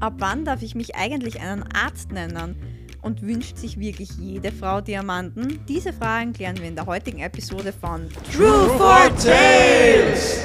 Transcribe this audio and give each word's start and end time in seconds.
Ab 0.00 0.14
wann 0.18 0.44
darf 0.44 0.62
ich 0.62 0.74
mich 0.74 0.96
eigentlich 0.96 1.40
einen 1.40 1.64
Arzt 1.72 2.10
nennen? 2.10 2.56
Und 3.02 3.22
wünscht 3.22 3.58
sich 3.58 3.78
wirklich 3.78 4.10
jede 4.18 4.50
Frau 4.50 4.80
Diamanten? 4.80 5.60
Diese 5.68 5.92
Fragen 5.92 6.32
klären 6.32 6.58
wir 6.58 6.68
in 6.68 6.74
der 6.74 6.86
heutigen 6.86 7.20
Episode 7.20 7.72
von 7.72 8.08
True 8.32 8.68
for 8.76 9.10
Tales! 9.22 10.40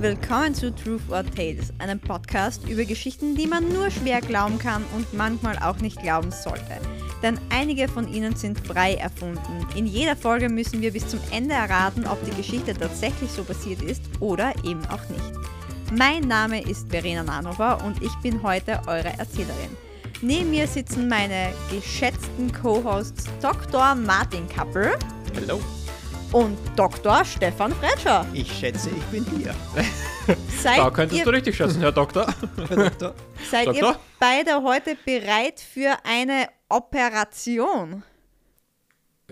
Willkommen 0.00 0.54
zu 0.54 0.72
Truth 0.72 1.10
or 1.10 1.24
Tales, 1.24 1.72
einem 1.78 1.98
Podcast 1.98 2.68
über 2.68 2.84
Geschichten, 2.84 3.34
die 3.34 3.48
man 3.48 3.72
nur 3.72 3.90
schwer 3.90 4.20
glauben 4.20 4.58
kann 4.60 4.84
und 4.94 5.12
manchmal 5.12 5.58
auch 5.58 5.78
nicht 5.78 6.00
glauben 6.00 6.30
sollte. 6.30 6.80
Denn 7.22 7.40
einige 7.50 7.88
von 7.88 8.12
ihnen 8.12 8.36
sind 8.36 8.64
frei 8.64 8.94
erfunden. 8.94 9.66
In 9.74 9.86
jeder 9.86 10.14
Folge 10.14 10.48
müssen 10.48 10.80
wir 10.80 10.92
bis 10.92 11.08
zum 11.08 11.18
Ende 11.32 11.54
erraten, 11.54 12.06
ob 12.06 12.24
die 12.24 12.36
Geschichte 12.36 12.74
tatsächlich 12.74 13.30
so 13.30 13.42
passiert 13.42 13.82
ist 13.82 14.02
oder 14.20 14.52
eben 14.64 14.86
auch 14.86 15.08
nicht. 15.08 15.57
Mein 15.92 16.22
Name 16.22 16.60
ist 16.62 16.90
Verena 16.90 17.22
Nanhofer 17.22 17.82
und 17.84 18.02
ich 18.02 18.14
bin 18.16 18.42
heute 18.42 18.80
eure 18.86 19.08
Erzählerin. 19.18 19.76
Neben 20.20 20.50
mir 20.50 20.66
sitzen 20.66 21.08
meine 21.08 21.52
geschätzten 21.70 22.52
Co-Hosts 22.52 23.24
Dr. 23.40 23.94
Martin 23.94 24.46
Kappel 24.48 24.98
Hallo. 25.34 25.60
und 26.32 26.58
Dr. 26.76 27.24
Stefan 27.24 27.72
Fretscher. 27.72 28.26
Ich 28.34 28.52
schätze, 28.52 28.90
ich 28.90 29.02
bin 29.04 29.24
hier. 29.38 29.54
Seid 30.62 30.78
Da 30.78 30.90
könntest 30.90 31.20
ihr, 31.20 31.24
du 31.24 31.30
richtig 31.30 31.56
schätzen, 31.56 31.80
Herr 31.80 31.92
Doktor. 31.92 32.26
Herr 32.68 32.76
Doktor. 32.76 33.14
seid 33.50 33.68
ihr 33.68 33.80
Doktor? 33.80 34.00
beide 34.18 34.62
heute 34.62 34.96
bereit 35.06 35.60
für 35.60 35.96
eine 36.04 36.48
Operation? 36.68 38.02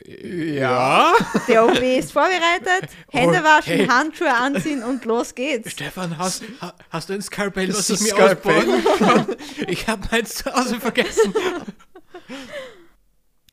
Ja. 0.06 1.05
Der 1.48 1.64
OP 1.66 1.76
ist 1.82 2.12
vorbereitet, 2.12 2.90
Hände 3.12 3.42
waschen, 3.44 3.74
Okay. 3.74 3.88
Handschuhe 3.88 4.32
anziehen 4.34 4.82
und 4.82 5.04
los 5.04 5.34
geht's. 5.34 5.72
Stefan, 5.72 6.16
hast, 6.18 6.42
ha- 6.60 6.74
hast 6.90 7.08
du 7.08 7.14
ein 7.14 7.22
Skalpell, 7.22 7.68
Das 7.68 7.90
was 7.90 8.00
ich 8.00 8.12
mir 8.12 8.24
ausbauen 8.24 8.84
kann? 8.98 9.36
Ich 9.68 9.86
habe 9.88 10.06
meins 10.10 10.34
zu 10.36 10.52
Hause 10.52 10.80
vergessen. 10.80 11.34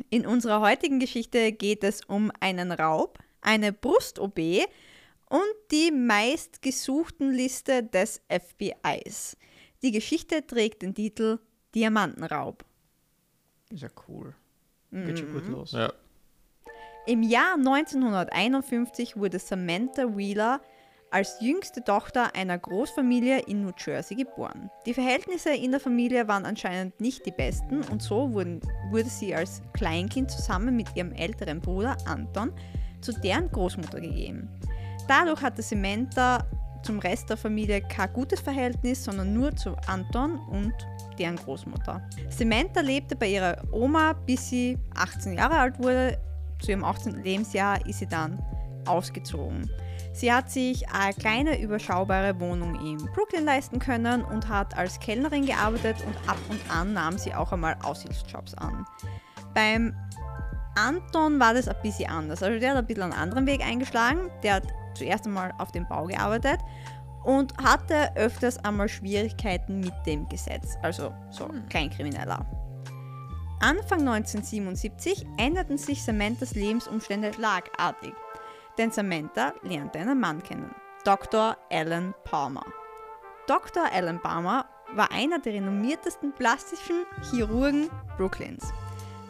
In 0.10 0.26
unserer 0.26 0.62
heutigen 0.62 1.00
Geschichte 1.00 1.52
geht 1.52 1.84
es 1.84 2.02
um 2.06 2.32
einen 2.40 2.72
Raub, 2.72 3.20
eine 3.42 3.74
Brust-OP 3.74 4.38
und 5.30 5.42
die 5.72 5.92
meistgesuchten 5.92 7.32
Liste 7.32 7.84
des 7.84 8.22
FBIs. 8.30 9.38
Die 9.82 9.92
Geschichte 9.92 10.46
trägt 10.46 10.82
den 10.82 10.94
Titel 10.94 11.40
Diamantenraub. 11.76 12.64
Ist 13.72 13.82
ja 13.84 13.90
cool. 14.08 14.36
Geht 14.92 15.18
schon 15.20 15.34
gut 15.34 15.48
los. 15.48 15.72
Ja. 15.72 15.92
Im 17.06 17.22
Jahr 17.22 17.56
1951 17.56 19.18
wurde 19.18 19.38
Samantha 19.38 20.16
Wheeler 20.16 20.62
als 21.12 21.36
jüngste 21.42 21.84
Tochter 21.84 22.34
einer 22.34 22.58
Großfamilie 22.58 23.40
in 23.42 23.66
New 23.66 23.74
Jersey 23.78 24.16
geboren. 24.16 24.72
Die 24.86 24.94
Verhältnisse 24.94 25.54
in 25.54 25.72
der 25.72 25.82
Familie 25.82 26.30
waren 26.30 26.46
anscheinend 26.46 27.02
nicht 27.02 27.26
die 27.26 27.32
besten 27.32 27.82
und 27.92 28.02
so 28.02 28.34
wurden, 28.34 28.62
wurde 28.90 29.10
sie 29.10 29.36
als 29.36 29.62
Kleinkind 29.74 30.32
zusammen 30.32 30.78
mit 30.78 30.96
ihrem 30.96 31.12
älteren 31.12 31.60
Bruder 31.60 31.98
Anton 32.06 32.54
zu 33.02 33.12
deren 33.12 33.52
Großmutter 33.52 34.00
gegeben. 34.00 34.48
Dadurch 35.10 35.42
hatte 35.42 35.62
Samantha 35.62 36.46
zum 36.84 37.00
Rest 37.00 37.30
der 37.30 37.36
Familie 37.36 37.82
kein 37.82 38.14
gutes 38.14 38.40
Verhältnis, 38.40 39.04
sondern 39.04 39.34
nur 39.34 39.54
zu 39.58 39.76
Anton 39.88 40.40
und 40.50 40.74
deren 41.20 41.36
Großmutter. 41.36 42.02
Samantha 42.30 42.80
lebte 42.80 43.18
bei 43.18 43.28
ihrer 43.28 43.62
Oma, 43.74 44.14
bis 44.14 44.50
sie 44.50 44.78
18 44.96 45.34
Jahre 45.34 45.58
alt 45.58 45.80
wurde. 45.80 46.18
Zu 46.64 46.72
ihrem 46.72 46.86
18. 46.86 47.24
Lebensjahr 47.24 47.86
ist 47.86 48.00
sie 48.00 48.08
dann 48.08 48.40
ausgezogen. 48.88 49.70
Sie 50.14 50.32
hat 50.32 50.50
sich 50.50 50.88
eine 50.90 51.14
kleine 51.14 51.60
überschaubare 51.60 52.40
Wohnung 52.40 52.76
in 52.76 52.98
Brooklyn 53.14 53.46
leisten 53.46 53.80
können 53.80 54.24
und 54.24 54.48
hat 54.48 54.78
als 54.78 55.00
Kellnerin 55.00 55.46
gearbeitet 55.46 55.98
und 56.06 56.16
ab 56.30 56.38
und 56.50 56.60
an 56.70 56.94
nahm 56.94 57.18
sie 57.18 57.34
auch 57.34 57.52
einmal 57.52 57.76
Aushilfsjobs 57.84 58.54
an. 58.56 58.86
Beim 59.54 59.96
Anton 60.76 61.40
war 61.40 61.54
das 61.54 61.68
ein 61.68 61.76
bisschen 61.82 62.10
anders. 62.10 62.42
Also 62.44 62.60
der 62.60 62.72
hat 62.72 62.78
ein 62.78 62.86
bisschen 62.86 63.04
einen 63.04 63.14
anderen 63.14 63.46
Weg 63.46 63.62
eingeschlagen. 63.62 64.30
Der 64.44 64.56
hat 64.56 64.68
zuerst 64.94 65.26
einmal 65.26 65.54
auf 65.58 65.72
dem 65.72 65.88
Bau 65.88 66.06
gearbeitet 66.06 66.60
und 67.24 67.58
hatte 67.58 68.16
öfters 68.16 68.64
einmal 68.64 68.88
Schwierigkeiten 68.88 69.80
mit 69.80 69.94
dem 70.06 70.30
Gesetz. 70.30 70.78
Also 70.82 71.14
so 71.32 71.50
Kleinkrimineller. 71.70 72.46
Anfang 73.64 74.02
1977 74.02 75.26
änderten 75.38 75.78
sich 75.78 76.04
Samanthas 76.04 76.54
Lebensumstände 76.54 77.32
schlagartig. 77.34 78.14
Denn 78.78 78.92
Samantha 78.92 79.54
lernte 79.62 80.00
einen 80.00 80.20
Mann 80.20 80.44
kennen, 80.44 80.76
Dr. 81.06 81.56
Alan 81.72 82.14
Palmer. 82.26 82.66
Dr. 83.48 83.84
Alan 83.90 84.20
Palmer 84.20 84.66
war 84.96 85.14
einer 85.14 85.40
der 85.40 85.54
renommiertesten 85.54 86.34
plastischen 86.34 87.06
Chirurgen 87.32 87.90
Brooklyns. 88.18 88.74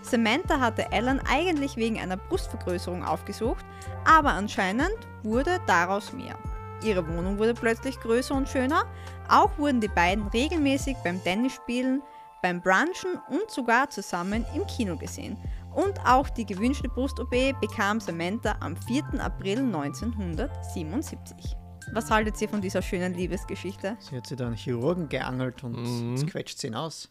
Samantha 0.02 0.60
hatte 0.60 0.92
Alan 0.92 1.22
eigentlich 1.30 1.78
wegen 1.78 2.00
einer 2.00 2.18
Brustvergrößerung 2.18 3.04
aufgesucht, 3.06 3.64
aber 4.04 4.32
anscheinend 4.32 4.98
wurde 5.22 5.60
daraus 5.68 6.12
mehr. 6.12 6.40
Ihre 6.84 7.08
Wohnung 7.08 7.38
wurde 7.38 7.54
plötzlich 7.54 8.00
größer 8.00 8.34
und 8.34 8.50
schöner, 8.50 8.86
auch 9.30 9.56
wurden 9.60 9.80
die 9.80 9.90
beiden 9.90 10.26
regelmäßig 10.30 10.98
beim 11.04 11.24
Tennisspielen, 11.24 12.02
beim 12.44 12.62
Brunchen 12.62 13.18
und 13.30 13.50
sogar 13.50 13.90
zusammen 13.90 14.46
im 14.54 14.68
Kino 14.68 14.96
gesehen. 14.98 15.38
Und 15.74 16.00
auch 16.06 16.30
die 16.30 16.46
gewünschte 16.46 16.88
Brust-OP 16.90 17.32
bekam 17.60 18.00
Samantha 18.00 18.56
am 18.60 18.76
4. 18.78 19.06
April 19.20 19.60
1977. 19.60 21.56
Was 21.94 22.12
haltet 22.12 22.40
ihr 22.42 22.50
von 22.50 22.62
dieser 22.62 22.82
schönen 22.82 23.14
Liebesgeschichte? 23.14 23.98
Sie 24.00 24.16
hat 24.16 24.28
sich 24.28 24.38
da 24.38 24.46
einen 24.48 24.56
Chirurgen 24.56 25.10
geangelt 25.10 25.64
und 25.64 25.74
Mhm. 25.82 26.12
jetzt 26.16 26.28
quetscht 26.28 26.60
sie 26.60 26.68
ihn 26.68 26.76
aus. 26.76 27.10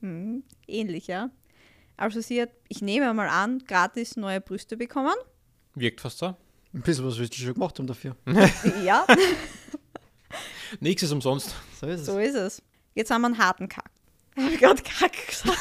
Hm, 0.00 0.44
ähnlich, 0.66 1.06
ja. 1.08 1.30
Also 1.96 2.20
sie 2.20 2.40
hat, 2.42 2.50
ich 2.68 2.80
nehme 2.82 3.12
mal 3.14 3.28
an, 3.28 3.58
gratis 3.66 4.16
neue 4.16 4.40
Brüste 4.40 4.76
bekommen. 4.76 5.14
Wirkt 5.74 6.00
fast 6.00 6.18
so. 6.18 6.36
Ein 6.74 6.82
bisschen 6.82 7.04
was 7.06 7.18
willst 7.18 7.32
du 7.36 7.42
schon 7.42 7.54
gemacht 7.54 7.78
haben 7.78 7.86
dafür. 7.86 8.14
ja, 8.84 9.04
Nichts 10.80 11.02
ist 11.02 11.12
umsonst. 11.12 11.54
So 11.80 11.86
ist 11.86 12.00
es. 12.00 12.06
so 12.06 12.18
ist 12.18 12.34
es. 12.34 12.62
Jetzt 12.94 13.10
haben 13.10 13.22
wir 13.22 13.26
einen 13.28 13.38
harten 13.38 13.68
Kack. 13.68 13.90
Habe 14.42 14.52
ich 14.52 14.60
gerade 14.60 14.82
Kack 14.82 15.12
gesagt? 15.26 15.58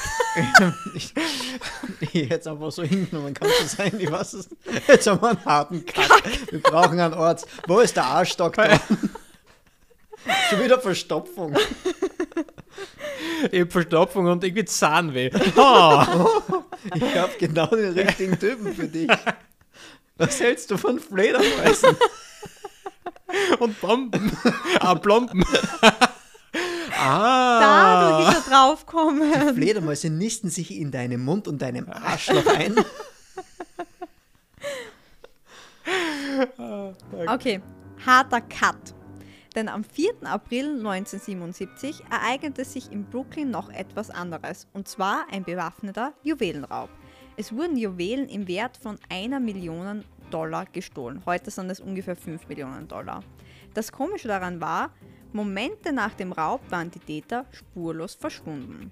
ich, 0.95 1.13
ich 2.01 2.13
hätte 2.29 2.35
es 2.41 2.47
einfach 2.47 2.71
so 2.71 2.83
hingenommen, 2.83 3.33
kann 3.33 3.49
so 3.61 3.67
sein, 3.67 3.93
ich 3.99 4.11
weiß 4.11 4.33
es. 4.33 4.49
Jetzt 4.87 5.07
haben 5.07 5.21
wir 5.21 5.29
einen 5.29 5.45
harten 5.45 5.85
Kack. 5.85 6.23
Wir 6.51 6.61
brauchen 6.61 6.99
einen 6.99 7.13
Ort. 7.13 7.45
Wo 7.67 7.79
ist 7.79 7.95
der 7.95 8.05
Arschstock 8.05 8.53
da? 8.55 8.79
Schon 10.49 10.63
wieder 10.63 10.79
Verstopfung. 10.79 11.55
Ich 13.51 13.61
hab 13.61 13.71
Verstopfung 13.71 14.27
und 14.27 14.43
irgendwie 14.43 14.65
Zahnweh. 14.65 15.29
Ah, 15.57 16.05
Ich 16.93 17.15
habe 17.17 17.33
genau 17.39 17.67
den 17.67 17.93
richtigen 17.93 18.37
Typen 18.39 18.75
für 18.75 18.87
dich. 18.87 19.09
Was 20.17 20.39
hältst 20.39 20.69
du 20.71 20.77
von 20.77 20.99
Fledermäusen? 20.99 21.95
und 23.59 23.79
Bomben. 23.81 24.35
Ah, 24.79 24.95
Plomben. 24.95 25.43
Da, 26.97 28.01
du 28.01 28.15
ah. 28.15 28.29
wieder 28.29 28.41
draufkommen. 28.41 29.55
Fledermäuse 29.55 30.09
nisten 30.09 30.49
sich 30.49 30.75
in 30.75 30.91
deinem 30.91 31.23
Mund 31.23 31.47
und 31.47 31.61
deinem 31.61 31.89
Arschloch 31.89 32.45
ein. 32.47 32.75
Okay, 37.27 37.61
harter 38.05 38.41
Cut. 38.41 38.93
Denn 39.55 39.69
am 39.69 39.83
4. 39.83 40.11
April 40.23 40.77
1977 40.77 42.03
ereignete 42.11 42.63
sich 42.63 42.91
in 42.91 43.05
Brooklyn 43.05 43.49
noch 43.49 43.69
etwas 43.69 44.11
anderes, 44.11 44.67
und 44.73 44.87
zwar 44.87 45.25
ein 45.31 45.43
bewaffneter 45.43 46.13
Juwelenraub. 46.21 46.89
Es 47.37 47.51
wurden 47.51 47.75
Juwelen 47.75 48.29
im 48.29 48.47
Wert 48.47 48.77
von 48.77 48.99
einer 49.09 49.39
Million 49.39 50.03
Dollar 50.29 50.65
gestohlen. 50.65 51.23
Heute 51.25 51.49
sind 51.49 51.71
es 51.71 51.79
ungefähr 51.79 52.15
5 52.15 52.47
Millionen 52.47 52.87
Dollar. 52.87 53.23
Das 53.73 53.91
Komische 53.91 54.27
daran 54.27 54.61
war, 54.61 54.91
Momente 55.33 55.91
nach 55.93 56.13
dem 56.13 56.31
Raub 56.31 56.61
waren 56.69 56.91
die 56.91 56.99
Täter 56.99 57.45
spurlos 57.51 58.15
verschwunden. 58.15 58.91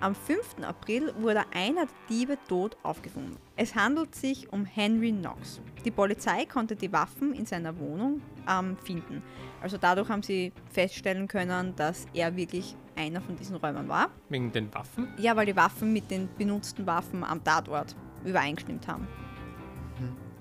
Am 0.00 0.16
5. 0.16 0.56
April 0.66 1.14
wurde 1.20 1.42
einer 1.54 1.86
der 1.86 1.94
Diebe 2.10 2.36
tot 2.48 2.76
aufgefunden. 2.82 3.36
Es 3.56 3.74
handelt 3.76 4.16
sich 4.16 4.52
um 4.52 4.64
Henry 4.64 5.12
Knox. 5.12 5.60
Die 5.84 5.92
Polizei 5.92 6.44
konnte 6.46 6.74
die 6.74 6.92
Waffen 6.92 7.32
in 7.34 7.46
seiner 7.46 7.78
Wohnung 7.78 8.20
ähm, 8.48 8.76
finden. 8.82 9.22
Also 9.60 9.76
dadurch 9.78 10.08
haben 10.08 10.24
sie 10.24 10.52
feststellen 10.72 11.28
können, 11.28 11.76
dass 11.76 12.06
er 12.14 12.34
wirklich 12.34 12.74
einer 12.96 13.20
von 13.20 13.36
diesen 13.36 13.54
Räumern 13.56 13.88
war. 13.88 14.08
Wegen 14.28 14.50
den 14.50 14.74
Waffen? 14.74 15.06
Ja, 15.18 15.36
weil 15.36 15.46
die 15.46 15.54
Waffen 15.54 15.92
mit 15.92 16.10
den 16.10 16.28
benutzten 16.36 16.84
Waffen 16.84 17.22
am 17.22 17.42
Tatort 17.44 17.94
übereingestimmt 18.24 18.88
haben. 18.88 19.06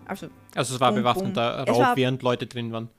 Also 0.06 0.28
Also 0.56 0.74
es 0.76 0.82
war 0.82 0.92
bewaffneter. 0.92 1.66
Es 1.68 1.76
Raub, 1.76 1.80
war- 1.82 1.96
während 1.98 2.24
Leute 2.24 2.48
drin 2.48 2.72
waren. 2.72 2.90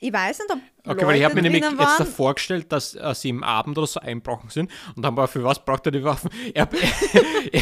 Ich 0.00 0.12
weiß 0.12 0.38
nicht, 0.38 0.50
ob 0.50 0.58
Okay, 0.86 1.06
weil 1.06 1.16
ich 1.16 1.24
habe 1.24 1.34
mir 1.34 1.42
Leute 1.42 1.52
nämlich 1.52 1.70
jetzt 1.70 1.78
waren. 1.78 1.98
davor 1.98 2.34
gestellt, 2.34 2.72
dass 2.72 2.94
äh, 2.94 3.14
sie 3.14 3.28
im 3.28 3.44
Abend 3.44 3.76
oder 3.76 3.86
so 3.86 4.00
einbrochen 4.00 4.48
sind 4.48 4.70
und 4.96 5.02
dann 5.02 5.14
war 5.14 5.28
für 5.28 5.44
was 5.44 5.62
braucht 5.64 5.84
er 5.86 5.92
die 5.92 6.02
Waffen? 6.02 6.30
Er, 6.54 6.68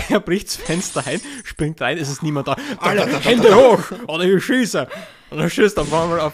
er 0.09 0.21
bricht 0.21 0.47
das 0.49 0.57
Fenster 0.57 1.05
ein, 1.07 1.21
springt 1.45 1.81
rein, 1.81 1.99
es 1.99 2.09
ist 2.09 2.23
niemand 2.23 2.49
da. 2.49 2.57
Alle 2.79 3.07
Hände 3.21 3.55
hoch 3.55 3.91
oder 4.07 4.25
ich 4.25 4.45
schieße. 4.45 4.87
Und 5.31 5.39
dann 5.39 5.51
schießt 5.51 5.77
er 5.77 5.83
einmal 5.83 6.21
auf. 6.21 6.33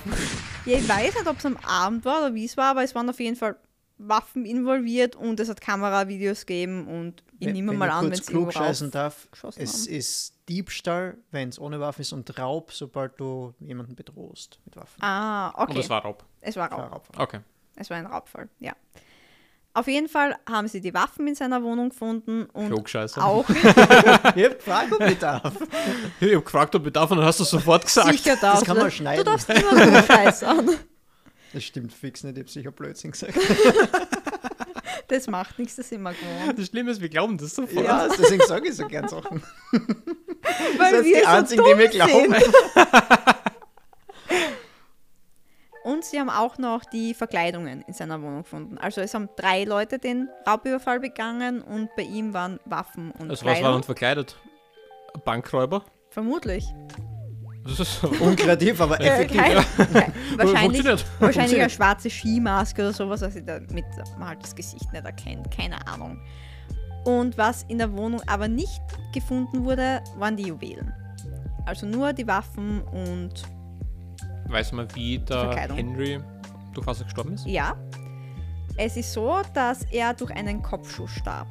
Ja, 0.67 0.79
ich 0.79 0.89
weiß 0.89 1.15
nicht, 1.15 1.27
ob 1.27 1.39
es 1.39 1.47
am 1.47 1.57
Abend 1.59 2.05
war 2.05 2.19
oder 2.19 2.35
wie 2.35 2.45
es 2.45 2.57
war, 2.57 2.71
aber 2.73 2.85
es 2.85 2.95
waren 2.95 3.09
auf 3.09 3.19
jeden 3.19 3.37
Fall 3.37 3.57
Waffen 4.09 4.45
involviert 4.45 5.17
und 5.17 5.41
es 5.41 5.49
hat 5.49 5.61
Kameravideos 5.61 6.47
gegeben 6.47 6.87
und 6.87 7.23
ich 7.39 7.53
nehme 7.53 7.73
wenn 7.73 7.79
mal 7.79 7.89
ich 7.89 7.95
an, 7.95 8.05
wenn 8.07 8.13
es 8.13 8.27
klug 8.27 8.53
scheißen 8.53 8.91
darf, 8.91 9.29
es 9.57 9.87
haben. 9.87 9.95
ist 9.95 10.35
Diebstahl, 10.49 11.17
wenn 11.31 11.49
es 11.49 11.59
ohne 11.59 11.81
Waffe 11.81 12.03
ist, 12.03 12.13
und 12.13 12.39
Raub, 12.39 12.73
sobald 12.73 13.19
du 13.19 13.55
jemanden 13.61 13.95
bedrohst 13.95 14.61
mit 14.65 14.77
Waffen. 14.77 15.03
Ah, 15.03 15.51
okay. 15.55 15.71
Und 15.73 15.79
das 15.79 15.91
war 15.91 16.03
Raub. 16.03 16.25
es 16.41 16.57
war 16.57 16.71
Raub. 16.71 16.79
Ja, 16.81 16.87
Raub. 16.87 17.09
Okay. 17.17 17.41
Es 17.77 17.91
war 17.91 17.97
ein 17.97 18.07
Raubfall, 18.07 18.49
ja. 18.61 18.73
Auf 19.77 19.89
jeden 19.89 20.09
Fall 20.09 20.37
haben 20.49 20.69
sie 20.69 20.81
die 20.81 20.95
Waffen 20.95 21.27
in 21.27 21.35
seiner 21.35 21.61
Wohnung 21.65 21.89
gefunden 21.89 22.45
und 22.53 22.73
auch 22.73 23.49
Ich 23.49 23.65
hab 23.67 24.35
gefragt, 24.37 24.93
ob 24.93 25.01
ich 25.01 25.19
darf. 25.19 25.53
Ich 26.21 26.33
habe 26.33 26.43
gefragt, 26.45 26.75
ob 26.77 26.87
ich 26.87 26.93
darf 26.93 27.11
und 27.11 27.17
dann 27.17 27.27
hast 27.27 27.41
du 27.41 27.45
sofort 27.45 27.83
gesagt. 27.85 28.13
sicher 28.13 28.37
darfst 28.37 28.65
kann 28.65 28.77
du- 28.77 28.83
man 28.83 28.91
schneiden. 28.93 29.25
Du 29.25 29.31
darfst 29.33 29.51
immer 29.51 29.87
nur 29.87 30.03
scheißern. 30.03 30.71
Das 31.55 31.65
stimmt 31.65 31.93
fix 31.93 32.23
nicht, 32.25 32.37
ich 32.37 32.43
hab 32.45 32.51
sicher 32.51 32.71
Blödsinn 32.73 33.13
gesagt. 33.13 33.35
Das 35.09 35.27
macht 35.27 35.59
nichts, 35.59 35.77
das 35.77 35.91
sind 35.91 36.01
wir 36.03 36.13
gewohnt. 36.15 36.59
Das 36.59 36.67
Schlimme 36.67 36.91
ist, 36.91 36.99
wir 37.01 37.11
glauben 37.11 37.37
das 37.37 37.55
sofort. 37.55 37.85
Ja, 37.85 38.09
deswegen 38.19 38.43
sage 38.47 38.69
ich 38.71 38.75
so 38.75 38.89
gern 38.89 39.07
Sachen. 39.07 39.43
Weil 39.71 39.83
Das 40.79 40.91
sind 40.93 41.05
wir 41.05 41.19
die 41.19 41.21
so 41.21 41.27
einzigen, 41.27 41.63
dumm 41.63 41.73
die 41.73 41.77
mir 41.85 41.89
glauben. 41.89 42.33
sind. 42.33 42.45
Und 45.85 46.05
sie 46.07 46.19
haben 46.19 46.31
auch 46.31 46.57
noch 46.57 46.87
die 46.87 47.13
Verkleidungen 47.13 47.83
in 47.87 47.93
seiner 47.93 48.23
Wohnung 48.23 48.45
gefunden. 48.45 48.79
Also 48.79 49.03
es 49.03 49.13
haben 49.13 49.29
drei 49.37 49.65
Leute 49.65 49.99
den 49.99 50.31
Raubüberfall 50.49 51.01
begangen 51.01 51.61
und 51.61 51.95
bei 51.97 52.03
ihm 52.03 52.33
waren 52.33 52.59
Waffen 52.65 53.11
und 53.11 53.31
Also 53.31 53.45
was 53.45 53.45
war 53.45 53.55
Kleidung. 53.57 53.73
dann 53.75 53.83
verkleidet? 53.83 54.37
Bankräuber? 55.27 55.85
Vermutlich. 56.09 56.65
Das 57.67 57.81
ist 57.81 58.01
so. 58.01 58.09
Unkreativ, 58.21 58.81
aber 58.81 59.01
Äh, 59.01 59.09
effektiv. 59.09 59.41
kein, 59.41 59.93
kein, 59.93 60.13
wahrscheinlich 60.37 61.05
wahrscheinlich 61.19 61.61
eine 61.61 61.71
schwarze 61.71 62.11
Skimaske 62.11 62.83
oder 62.83 62.93
sowas, 62.93 63.23
also 63.23 63.41
damit 63.41 63.85
man 64.19 64.29
halt 64.29 64.43
das 64.43 64.55
Gesicht 64.55 64.93
nicht 64.93 65.05
erkennt. 65.05 65.51
Keine 65.51 65.87
Ahnung. 65.87 66.21
Und 67.05 67.37
was 67.37 67.65
in 67.65 67.79
der 67.79 67.93
Wohnung 67.93 68.21
aber 68.27 68.49
nicht 68.49 68.81
gefunden 69.13 69.65
wurde, 69.65 70.03
waren 70.19 70.37
die 70.37 70.45
Juwelen. 70.49 70.93
Also 71.67 71.87
nur 71.87 72.13
die 72.13 72.27
Waffen 72.27 72.83
und 72.83 73.43
Weiß 74.49 74.73
man, 74.73 74.87
wie 74.95 75.19
der. 75.19 75.69
Henry 75.75 76.21
durch 76.75 76.87
was 76.87 76.99
er 77.01 77.05
gestorben 77.05 77.35
ist? 77.35 77.47
Ja. 77.47 77.75
Es 78.77 78.97
ist 78.97 79.13
so, 79.13 79.41
dass 79.55 79.85
er 79.93 80.13
durch 80.15 80.33
einen 80.33 80.61
Kopfschuss 80.61 81.11
starb. 81.13 81.47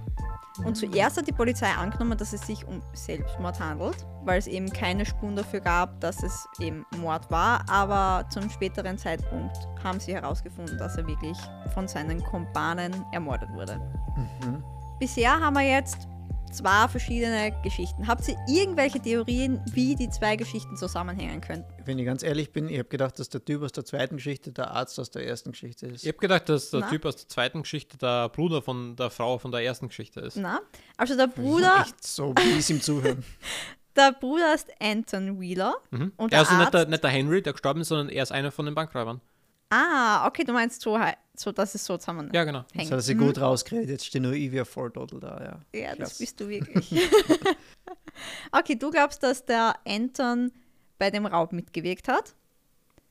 Und 0.64 0.76
zuerst 0.76 1.18
hat 1.18 1.28
die 1.28 1.32
Polizei 1.32 1.72
angenommen, 1.72 2.18
dass 2.18 2.32
es 2.32 2.46
sich 2.46 2.68
um 2.68 2.82
Selbstmord 2.94 3.60
handelt, 3.60 4.06
weil 4.24 4.38
es 4.38 4.48
eben 4.48 4.70
keine 4.72 5.06
Spuren 5.06 5.36
dafür 5.36 5.60
gab, 5.60 6.00
dass 6.00 6.22
es 6.22 6.48
eben 6.60 6.86
Mord 6.98 7.30
war. 7.32 7.68
Aber 7.70 8.28
zum 8.30 8.50
späteren 8.50 8.98
Zeitpunkt 8.98 9.58
haben 9.84 10.00
sie 10.00 10.14
herausgefunden, 10.14 10.78
dass 10.78 10.98
er 10.98 11.08
wirklich 11.08 11.38
von 11.74 11.88
seinen 11.88 12.24
Kumpanen 12.24 12.94
ermordet 13.12 13.50
wurde. 13.54 13.78
Mhm. 14.16 14.64
Bisher 15.00 15.40
haben 15.40 15.56
wir 15.56 15.64
jetzt 15.64 16.08
zwei 16.54 16.88
verschiedene 16.88 17.52
Geschichten. 17.64 18.08
Habt 18.08 18.28
ihr 18.28 18.38
irgendwelche 18.48 19.00
Theorien, 19.00 19.60
wie 19.72 19.96
die 19.96 20.10
zwei 20.10 20.36
Geschichten 20.36 20.78
zusammenhängen 20.78 21.42
könnten? 21.42 21.66
Wenn 21.86 21.98
ich 22.00 22.06
ganz 22.06 22.24
ehrlich 22.24 22.52
bin, 22.54 22.70
ich 22.70 22.78
habe 22.78 22.90
gedacht, 22.90 23.18
dass 23.20 23.30
der 23.30 23.44
Typ 23.44 23.64
aus 23.64 23.72
der 23.72 23.86
zweiten 23.86 24.18
Geschichte 24.18 24.52
der 24.52 24.72
Arzt 24.72 25.00
aus 25.00 25.12
der 25.12 25.26
ersten 25.28 25.52
Geschichte 25.52 25.88
ist. 25.88 26.04
Ich 26.04 26.08
habe 26.10 26.20
gedacht, 26.20 26.48
dass 26.50 26.70
der 26.70 26.82
Na? 26.82 26.90
Typ 26.90 27.06
aus 27.06 27.16
der 27.18 27.28
zweiten 27.30 27.64
Geschichte 27.64 27.98
der 27.98 28.30
Bruder 28.30 28.62
von 28.62 28.96
der 28.96 29.10
Frau 29.10 29.38
von 29.40 29.52
der 29.52 29.62
ersten 29.62 29.88
Geschichte 29.88 30.20
ist. 30.22 30.38
Na? 30.38 30.62
Also 30.98 31.18
der 31.18 31.28
Bruder, 31.28 31.82
Echt 31.82 32.04
so, 32.04 32.34
wie 32.38 32.58
es 32.60 32.70
ihm 32.70 32.82
zuhören. 32.82 33.24
der 33.96 34.12
Bruder 34.14 34.54
ist 34.54 34.70
Anton 34.80 35.40
Wheeler 35.42 35.76
Mhm. 35.92 36.12
und 36.18 36.32
er 36.32 36.38
der 36.38 36.42
ist 36.44 36.48
also 36.50 36.60
nicht 36.62 36.74
der, 36.74 36.80
Arzt 36.82 36.90
nicht 36.92 37.04
der 37.04 37.12
Henry, 37.12 37.42
der 37.42 37.54
gestorben 37.54 37.82
ist, 37.82 37.88
sondern 37.90 38.10
er 38.10 38.24
ist 38.24 38.32
einer 38.32 38.52
von 38.52 38.66
den 38.66 38.76
Bankräubern. 38.76 39.22
Ah, 39.70 40.28
okay, 40.28 40.44
du 40.44 40.54
meinst 40.54 40.82
so, 40.82 41.00
so 41.36 41.52
dass 41.52 41.76
es 41.76 41.86
so 41.86 41.98
zusammenhängt. 41.98 42.36
Ja, 42.36 42.44
genau. 42.44 42.64
Das 42.74 42.86
hat 42.86 42.92
er 42.94 43.02
sich 43.02 43.18
gut 43.18 43.40
rausgeredet. 43.40 43.90
Jetzt 43.90 44.06
steht 44.06 44.22
nur 44.22 44.34
ich 44.34 44.52
ein 44.58 44.66
Volltotal 44.66 45.20
da, 45.20 45.62
ja. 45.74 45.80
Ja, 45.80 45.96
das 45.96 46.18
bist 46.20 46.40
du 46.40 46.48
wirklich. 46.48 46.92
okay, 48.52 48.76
du 48.76 48.92
glaubst, 48.92 49.24
dass 49.24 49.44
der 49.46 49.76
Anton 49.86 50.52
bei 51.00 51.10
dem 51.10 51.26
Raub 51.26 51.52
mitgewirkt 51.52 52.08
hat? 52.08 52.36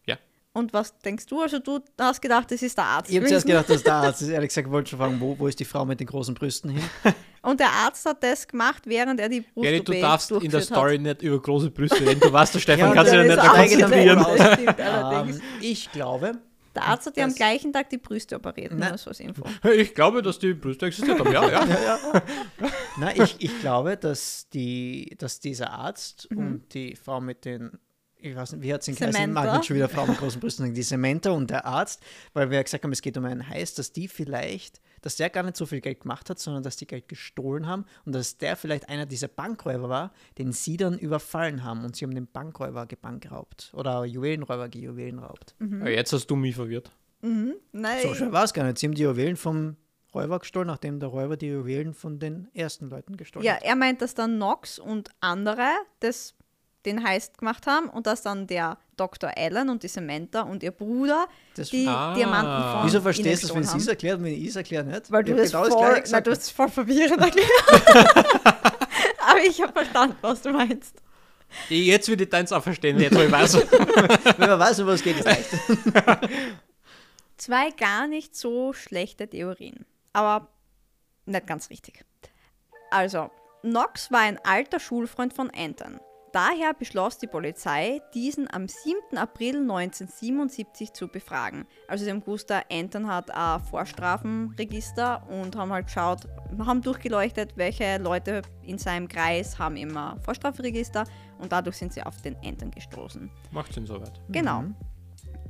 Ja. 0.06 0.16
Und 0.52 0.72
was 0.72 0.96
denkst 0.98 1.26
du? 1.26 1.42
Also 1.42 1.58
du 1.58 1.80
hast 1.98 2.22
gedacht, 2.22 2.50
das 2.50 2.62
ist 2.62 2.78
der 2.78 2.84
Arzt. 2.84 3.10
Ich 3.10 3.16
habe 3.16 3.26
zuerst 3.26 3.46
gedacht, 3.46 3.68
dass 3.68 3.82
der 3.82 3.94
Arzt 3.94 4.22
ist. 4.22 4.28
Ehrlich 4.28 4.48
gesagt, 4.48 4.70
wollte 4.70 4.90
schon 4.90 4.98
fragen, 5.00 5.20
wo, 5.20 5.38
wo 5.38 5.48
ist 5.48 5.58
die 5.58 5.64
Frau 5.64 5.84
mit 5.84 5.98
den 5.98 6.06
großen 6.06 6.34
Brüsten 6.34 6.70
hin? 6.70 6.82
Und 7.42 7.58
der 7.58 7.70
Arzt 7.70 8.06
hat 8.06 8.22
das 8.22 8.46
gemacht, 8.46 8.84
während 8.86 9.18
er 9.18 9.28
die 9.28 9.40
Brust 9.40 9.64
Gary, 9.64 9.82
du 9.82 10.00
darfst 10.00 10.30
in 10.30 10.50
der 10.50 10.60
Story 10.60 10.96
nicht 10.96 11.22
über 11.22 11.42
große 11.42 11.70
Brüste 11.70 12.00
reden. 12.06 12.20
Du 12.20 12.32
weißt, 12.32 12.54
der 12.54 12.60
Stefan 12.60 12.90
Ja, 12.90 12.94
kann 12.94 13.04
sich 13.04 13.14
ja 13.14 13.24
der 13.24 13.34
nicht 13.34 13.44
ist 13.44 13.52
da 13.52 13.78
konzentrieren. 13.80 14.26
Das 14.36 14.52
stimmt 14.54 14.80
allerdings. 14.80 15.36
ähm, 15.38 15.42
ich 15.60 15.90
glaube, 15.90 16.38
Der 16.74 16.84
Arzt 16.84 17.06
hat 17.06 17.16
ja 17.16 17.24
am 17.24 17.34
gleichen 17.34 17.72
Tag 17.72 17.90
die 17.90 17.98
Brüste 17.98 18.36
operiert, 18.36 18.72
Na- 18.74 18.88
nur 18.90 18.98
so 18.98 19.10
als 19.10 19.20
Info. 19.20 19.44
Ich 19.76 19.94
glaube, 19.94 20.22
dass 20.22 20.38
die 20.38 20.54
Brüste 20.54 20.86
existiert 20.86 21.18
haben. 21.18 21.30
Ja, 21.32 21.48
ja. 21.48 21.98
Nein, 22.98 23.20
ich, 23.22 23.36
ich 23.40 23.60
glaube, 23.60 23.96
dass, 23.96 24.48
die, 24.50 25.14
dass 25.18 25.40
dieser 25.40 25.70
Arzt 25.70 26.28
Mhm. 26.30 26.38
und 26.38 26.74
die 26.74 26.96
Frau 26.96 27.20
mit 27.20 27.44
den, 27.44 27.78
ich 28.16 28.34
weiß 28.36 28.52
nicht, 28.52 28.62
wie 28.62 28.72
hat 28.72 28.82
Samantha. 28.84 29.26
mag 29.26 29.52
nicht 29.58 29.66
schon 29.66 29.76
wieder 29.76 29.88
Frau 29.88 30.06
mit 30.06 30.18
großen 30.18 30.40
Brüsten 30.40 30.72
die 30.74 30.82
Samantha 30.82 31.30
und 31.30 31.50
der 31.50 31.66
Arzt, 31.66 32.02
weil 32.32 32.50
wir 32.50 32.56
ja 32.56 32.62
gesagt 32.62 32.84
haben, 32.84 32.92
es 32.92 33.02
geht 33.02 33.16
um 33.16 33.24
einen 33.24 33.48
Heiß, 33.48 33.74
dass 33.74 33.92
die 33.92 34.08
vielleicht, 34.08 34.80
dass 35.02 35.16
der 35.16 35.28
gar 35.30 35.42
nicht 35.42 35.56
so 35.56 35.66
viel 35.66 35.80
Geld 35.80 36.00
gemacht 36.00 36.30
hat, 36.30 36.38
sondern 36.38 36.62
dass 36.62 36.76
die 36.76 36.86
Geld 36.86 37.08
gestohlen 37.08 37.66
haben 37.66 37.84
und 38.06 38.14
dass 38.14 38.38
der 38.38 38.56
vielleicht 38.56 38.88
einer 38.88 39.04
dieser 39.04 39.28
Bankräuber 39.28 39.88
war, 39.88 40.12
den 40.38 40.52
sie 40.52 40.78
dann 40.78 40.98
überfallen 40.98 41.62
haben 41.62 41.84
und 41.84 41.96
sie 41.96 42.04
haben 42.04 42.14
den 42.14 42.26
Bankräuber 42.26 42.86
gebankraubt 42.86 43.72
oder 43.74 44.04
Juwelenräuber 44.04 44.68
gejuwelenraubt. 44.68 45.54
Mhm. 45.58 45.82
Ja, 45.82 45.92
Jetzt 45.92 46.12
hast 46.12 46.26
du 46.28 46.36
mich 46.36 46.54
verwirrt. 46.54 46.90
Nein, 47.22 48.02
So 48.02 48.14
schön 48.14 48.32
war 48.32 48.44
es 48.44 48.52
gar 48.52 48.64
nicht. 48.64 48.78
Sie 48.78 48.86
haben 48.86 48.94
die 48.94 49.02
Juwelen 49.02 49.36
vom 49.36 49.76
Räuber 50.14 50.40
gestohlen, 50.40 50.66
nachdem 50.66 51.00
der 51.00 51.08
Räuber 51.08 51.36
die 51.36 51.46
Juwelen 51.46 51.94
von 51.94 52.18
den 52.18 52.48
ersten 52.52 52.90
Leuten 52.90 53.16
gestohlen 53.16 53.46
ja, 53.46 53.54
hat. 53.54 53.62
er 53.62 53.76
meint, 53.76 54.02
dass 54.02 54.14
dann 54.14 54.36
Knox 54.36 54.78
und 54.78 55.10
andere 55.20 55.68
das, 56.00 56.34
den 56.84 57.04
Heist 57.04 57.38
gemacht 57.38 57.66
haben 57.66 57.88
und 57.88 58.06
dass 58.06 58.22
dann 58.22 58.46
der 58.46 58.76
Dr. 59.02 59.30
Allen 59.36 59.68
und 59.70 59.82
die 59.82 59.88
Samantha 59.88 60.42
und 60.42 60.62
ihr 60.62 60.70
Bruder 60.70 61.26
Das- 61.56 61.70
die 61.70 61.86
Ah. 61.88 62.14
Diamanten 62.14 62.72
von 62.72 62.86
Wieso 62.86 63.00
verstehst 63.00 63.42
du 63.42 63.46
es, 63.48 63.54
wenn 63.54 63.64
sie 63.64 63.78
es 63.78 63.88
erklärt 63.88 64.18
und 64.18 64.24
wenn 64.26 64.32
ich 64.34 64.46
es 64.48 64.56
erkläre 64.56 64.84
nicht? 64.84 65.10
Weil 65.10 65.24
du 65.24 65.34
das, 65.34 65.50
genau 65.50 65.64
das 65.64 65.74
voll, 65.74 65.92
Gleiche 65.94 66.12
nein, 66.12 66.24
du 66.24 66.30
hast 66.30 66.42
es 66.42 66.50
voll 66.50 66.68
verwirrend 66.68 67.20
erklärt. 67.28 67.50
Aber 69.26 69.40
ich 69.46 69.60
habe 69.60 69.72
verstanden, 69.72 70.16
was 70.20 70.42
du 70.42 70.50
meinst. 70.50 70.94
Jetzt 71.68 72.08
würde 72.08 72.24
ich 72.24 72.30
deins 72.30 72.52
auch 72.52 72.62
verstehen, 72.62 72.98
jetzt 73.00 73.14
wo 73.16 73.20
ich 73.20 73.30
weiß. 73.30 73.54
Wenn 74.38 74.48
man 74.50 74.58
weiß, 74.58 74.80
um 74.80 74.86
was 74.86 74.94
es 74.96 75.02
geht, 75.02 75.16
ist 75.18 75.24
leicht. 75.26 75.48
Zwei 77.36 77.70
gar 77.70 78.06
nicht 78.06 78.36
so 78.36 78.72
schlechte 78.72 79.28
Theorien, 79.28 79.84
aber 80.12 80.48
nicht 81.26 81.46
ganz 81.46 81.68
richtig. 81.70 82.04
Also, 82.90 83.30
Knox 83.62 84.10
war 84.12 84.20
ein 84.20 84.38
alter 84.44 84.78
Schulfreund 84.80 85.34
von 85.34 85.50
Anton. 85.50 86.00
Daher 86.32 86.72
beschloss 86.72 87.18
die 87.18 87.26
Polizei, 87.26 88.00
diesen 88.14 88.50
am 88.50 88.66
7. 88.66 89.18
April 89.18 89.58
1977 89.58 90.94
zu 90.94 91.08
befragen. 91.08 91.66
Also 91.88 92.04
sie 92.04 92.10
haben 92.10 92.20
gewusst, 92.20 92.48
der 92.48 92.64
Anton 92.72 93.06
hat 93.06 93.30
ein 93.30 93.60
Vorstrafenregister 93.60 95.28
und 95.28 95.54
haben 95.56 95.70
halt 95.70 95.86
geschaut, 95.88 96.26
haben 96.58 96.80
durchgeleuchtet, 96.80 97.54
welche 97.58 97.98
Leute 97.98 98.40
in 98.62 98.78
seinem 98.78 99.08
Kreis 99.08 99.58
haben 99.58 99.76
immer 99.76 100.16
Vorstrafenregister 100.22 101.04
und 101.38 101.52
dadurch 101.52 101.76
sind 101.76 101.92
sie 101.92 102.02
auf 102.02 102.22
den 102.22 102.34
Anton 102.42 102.70
gestoßen. 102.70 103.30
Macht 103.50 103.74
Sinn 103.74 103.86
soweit. 103.86 104.18
Genau. 104.30 104.64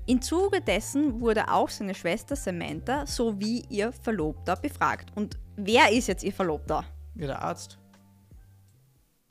Im 0.07 0.21
Zuge 0.21 0.61
dessen 0.61 1.21
wurde 1.21 1.49
auch 1.49 1.69
seine 1.69 1.95
Schwester 1.95 2.35
Samantha 2.35 3.07
sowie 3.07 3.65
ihr 3.69 3.93
Verlobter 3.93 4.57
befragt. 4.57 5.13
Und 5.15 5.39
wer 5.55 5.93
ist 5.93 6.09
jetzt 6.09 6.25
ihr 6.25 6.33
Verlobter? 6.33 6.85
Wie 7.15 7.27
der 7.27 7.41
Arzt. 7.41 7.79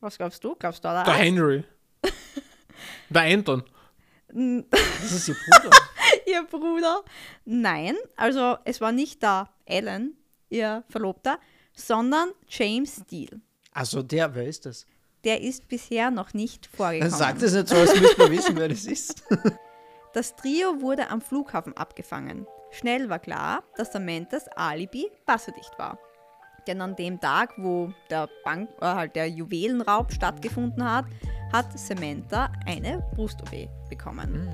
Was 0.01 0.17
glaubst 0.17 0.43
du? 0.43 0.55
Glaubst 0.55 0.83
du 0.83 0.89
der 0.89 1.03
Der? 1.03 1.13
Henry. 1.13 1.63
Der 3.09 3.21
Anton. 3.23 3.63
Das 4.27 5.11
ist 5.11 5.27
ihr 5.29 5.35
Bruder. 5.35 5.77
ihr 6.25 6.43
Bruder? 6.43 7.03
Nein, 7.45 7.95
also 8.15 8.57
es 8.65 8.79
war 8.81 8.91
nicht 8.91 9.21
der 9.21 9.49
Alan, 9.67 10.13
ihr 10.49 10.83
Verlobter, 10.89 11.37
sondern 11.73 12.29
James 12.47 13.01
Steele. 13.05 13.41
Also 13.73 14.01
der, 14.01 14.33
wer 14.33 14.47
ist 14.47 14.65
das? 14.65 14.85
Der 15.25 15.41
ist 15.41 15.67
bisher 15.67 16.09
noch 16.11 16.33
nicht 16.33 16.65
Dann 16.67 16.77
vorgekommen. 16.77 17.11
sagt 17.13 17.41
es 17.43 17.53
nicht 17.53 17.67
so, 17.67 17.75
als 17.75 17.99
müsste 17.99 18.21
man 18.21 18.31
wissen, 18.31 18.55
wer 18.57 18.69
das 18.69 18.85
ist. 18.85 19.23
Das 20.13 20.35
Trio 20.35 20.81
wurde 20.81 21.09
am 21.09 21.21
Flughafen 21.21 21.71
abgefangen. 21.77 22.45
Schnell 22.71 23.09
war 23.09 23.19
klar, 23.19 23.63
dass 23.77 23.93
Samanthas 23.93 24.45
Alibi 24.57 25.09
wasserdicht 25.25 25.71
war. 25.77 25.97
Denn 26.71 26.79
an 26.79 26.95
dem 26.95 27.19
Tag, 27.19 27.51
wo 27.57 27.91
der 28.09 28.29
Bank, 28.45 28.69
äh, 28.79 28.85
halt 28.85 29.17
der 29.17 29.27
Juwelenraub 29.27 30.13
stattgefunden 30.13 30.89
hat, 30.89 31.03
hat 31.51 31.77
Samantha 31.77 32.49
eine 32.65 33.05
Brust-OP 33.13 33.67
bekommen. 33.89 34.47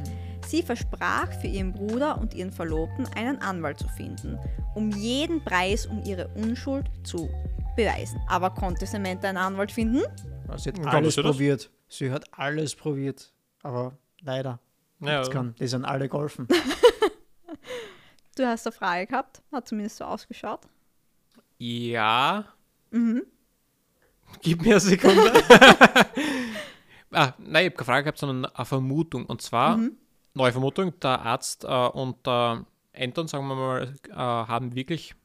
Sie 0.47 0.63
versprach 0.63 1.31
für 1.39 1.45
ihren 1.45 1.73
Bruder 1.73 2.17
und 2.19 2.33
ihren 2.33 2.51
Verlobten 2.51 3.05
einen 3.15 3.39
Anwalt 3.39 3.77
zu 3.77 3.87
finden, 3.89 4.39
um 4.73 4.89
jeden 4.89 5.43
Preis 5.43 5.85
um 5.85 6.01
ihre 6.05 6.27
Unschuld 6.29 6.89
zu 7.03 7.29
beweisen. 7.75 8.19
Aber 8.27 8.49
konnte 8.49 8.87
Samantha 8.87 9.29
einen 9.29 9.37
Anwalt 9.37 9.71
finden? 9.71 10.01
Sie 10.55 10.69
hat 10.69 10.87
alles 10.87 11.17
probiert. 11.17 11.69
Sie 11.87 12.09
hat 12.09 12.25
alles 12.33 12.75
probiert. 12.75 13.31
Aber 13.61 13.95
leider. 14.21 14.59
Ja, 15.01 15.19
nichts 15.19 15.29
kann. 15.29 15.53
Die 15.59 15.67
sind 15.67 15.85
alle 15.85 16.09
geholfen. 16.09 16.47
Du 18.35 18.45
hast 18.45 18.67
eine 18.67 18.71
Frage 18.71 19.07
gehabt, 19.07 19.41
hat 19.51 19.67
zumindest 19.67 19.97
so 19.97 20.05
ausgeschaut. 20.05 20.59
Ja. 21.57 22.45
Mhm. 22.91 23.23
Gib 24.41 24.61
mir 24.61 24.71
eine 24.71 24.79
Sekunde. 24.79 25.31
ah, 27.11 27.33
nein, 27.37 27.65
ich 27.65 27.71
habe 27.71 27.71
keine 27.71 27.85
Frage 27.85 28.03
gehabt, 28.03 28.17
sondern 28.19 28.45
eine 28.53 28.65
Vermutung. 28.65 29.25
Und 29.25 29.41
zwar, 29.41 29.77
Mhm. 29.77 29.97
neue 30.33 30.51
Vermutung, 30.51 30.99
der 30.99 31.21
Arzt 31.21 31.63
äh, 31.63 31.67
und 31.67 32.25
der 32.25 32.65
Anton, 32.95 33.27
sagen 33.27 33.47
wir 33.47 33.55
mal, 33.55 33.93
äh, 34.09 34.13
haben 34.13 34.75
wirklich 34.75 35.15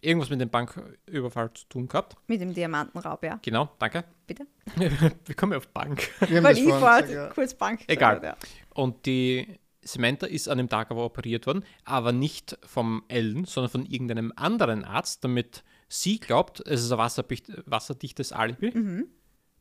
irgendwas 0.00 0.30
mit 0.30 0.40
dem 0.40 0.50
Banküberfall 0.50 1.52
zu 1.54 1.66
tun 1.68 1.88
gehabt. 1.88 2.16
Mit 2.26 2.40
dem 2.40 2.52
Diamantenraub, 2.54 3.22
ja. 3.22 3.38
Genau, 3.42 3.70
danke. 3.78 4.04
Bitte? 4.26 4.46
Wir 4.76 5.34
kommen 5.36 5.52
auf 5.54 5.68
Bank. 5.68 6.10
Wir 6.28 6.38
haben 6.38 6.44
Weil 6.44 6.58
ich 6.58 6.64
gesagt, 6.64 7.08
ja. 7.10 7.28
kurz 7.28 7.54
Bank 7.54 7.78
gesagt 7.86 7.90
Egal. 7.90 8.16
habe, 8.16 8.26
Ja. 8.26 8.36
Und 8.74 9.06
die 9.06 9.60
Samantha 9.82 10.26
ist 10.26 10.48
an 10.48 10.58
dem 10.58 10.68
Tag 10.68 10.90
aber 10.90 11.04
operiert 11.04 11.46
worden, 11.46 11.64
aber 11.84 12.10
nicht 12.12 12.58
vom 12.66 13.04
Ellen, 13.06 13.44
sondern 13.44 13.70
von 13.70 13.86
irgendeinem 13.86 14.32
anderen 14.34 14.84
Arzt, 14.84 15.22
damit 15.22 15.62
sie 15.92 16.18
glaubt, 16.18 16.60
es 16.66 16.82
ist 16.82 16.90
ein 16.92 16.98
wasserdicht- 16.98 17.52
wasserdichtes 17.66 18.32
Alibi, 18.32 18.70
Mhm. 18.74 19.08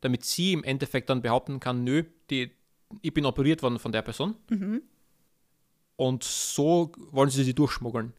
damit 0.01 0.23
sie 0.25 0.53
im 0.53 0.63
Endeffekt 0.63 1.09
dann 1.09 1.21
behaupten 1.21 1.59
kann, 1.59 1.83
nö, 1.83 2.03
die, 2.29 2.51
ich 3.01 3.13
bin 3.13 3.25
operiert 3.25 3.61
worden 3.61 3.79
von 3.79 3.91
der 3.91 4.01
Person. 4.01 4.35
Mhm. 4.50 4.81
Und 5.97 6.23
so 6.23 6.91
wollen 7.11 7.29
sie 7.29 7.43
sie 7.43 7.53
durchschmuggeln, 7.53 8.13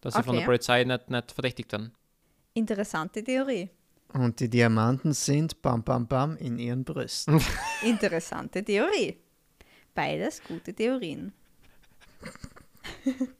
dass 0.00 0.14
sie 0.14 0.22
von 0.22 0.30
Okay. 0.30 0.38
der 0.38 0.46
Polizei 0.46 0.84
nicht, 0.84 1.10
nicht 1.10 1.32
verdächtigt 1.32 1.72
werden. 1.72 1.92
Interessante 2.54 3.22
Theorie. 3.22 3.68
Und 4.14 4.40
die 4.40 4.48
Diamanten 4.48 5.12
sind 5.12 5.60
bam 5.60 5.82
bam 5.82 6.06
bam 6.06 6.36
in 6.38 6.58
ihren 6.58 6.84
Brüsten. 6.84 7.40
Interessante 7.82 8.64
Theorie. 8.64 9.18
Beides 9.94 10.42
gute 10.44 10.72
Theorien. 10.72 11.32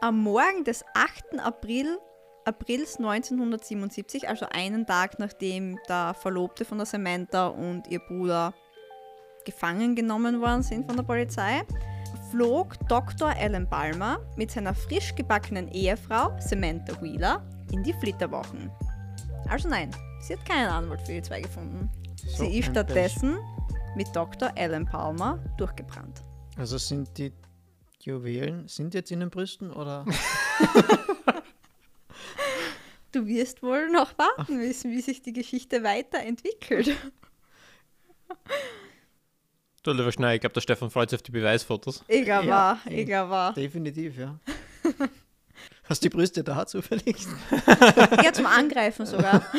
Am 0.00 0.18
Morgen 0.22 0.64
des 0.64 0.84
8. 0.94 1.38
April, 1.40 1.98
Aprils 2.44 2.96
1977, 2.98 4.28
also 4.28 4.46
einen 4.50 4.86
Tag 4.86 5.18
nachdem 5.18 5.78
der 5.88 6.14
Verlobte 6.14 6.64
von 6.64 6.78
der 6.78 6.86
Samantha 6.86 7.46
und 7.46 7.88
ihr 7.88 8.00
Bruder 8.00 8.52
gefangen 9.46 9.94
genommen 9.94 10.40
worden 10.40 10.62
sind 10.62 10.86
von 10.86 10.96
der 10.96 11.04
Polizei, 11.04 11.62
flog 12.30 12.74
Dr. 12.88 13.30
Alan 13.30 13.68
Palmer 13.68 14.20
mit 14.36 14.50
seiner 14.50 14.74
frisch 14.74 15.14
gebackenen 15.14 15.68
Ehefrau 15.68 16.36
Samantha 16.38 17.00
Wheeler 17.00 17.42
in 17.72 17.82
die 17.82 17.94
Flitterwochen. 17.94 18.70
Also 19.48 19.68
nein, 19.68 19.90
sie 20.20 20.34
hat 20.34 20.44
keinen 20.44 20.68
Anwalt 20.68 21.00
für 21.02 21.12
die 21.12 21.22
zwei 21.22 21.40
gefunden. 21.40 21.90
So 22.16 22.44
sie 22.44 22.58
ist 22.58 22.70
stattdessen 22.70 23.38
mit 23.96 24.14
Dr. 24.14 24.52
Alan 24.56 24.84
Palmer 24.84 25.42
durchgebrannt. 25.56 26.22
Also 26.56 26.76
sind 26.76 27.16
die 27.16 27.32
Juwelen, 28.00 28.68
sind 28.68 28.92
jetzt 28.92 29.10
in 29.10 29.20
den 29.20 29.30
Brüsten 29.30 29.70
oder? 29.70 30.04
Du 33.14 33.26
wirst 33.28 33.62
wohl 33.62 33.88
noch 33.90 34.18
warten 34.18 34.56
müssen, 34.56 34.90
wie 34.90 35.00
sich 35.00 35.22
die 35.22 35.32
Geschichte 35.32 35.84
weiterentwickelt. 35.84 36.96
Du, 39.84 39.92
lieber 39.92 40.10
Schneider, 40.10 40.34
ich 40.34 40.40
glaube, 40.40 40.54
der 40.54 40.62
Stefan 40.62 40.90
freut 40.90 41.10
sich 41.10 41.18
auf 41.18 41.22
die 41.22 41.30
Beweisfotos. 41.30 42.02
Egal 42.08 42.44
Ja, 42.44 42.50
war, 42.50 42.80
egal 42.86 43.30
war. 43.30 43.54
Definitiv, 43.54 44.18
ja. 44.18 44.36
Hast 45.84 46.02
du 46.02 46.08
die 46.08 46.16
Brüste 46.16 46.42
da 46.42 46.66
zufällig? 46.66 47.16
Ja, 48.22 48.32
zum 48.32 48.46
Angreifen 48.46 49.06
sogar. 49.06 49.44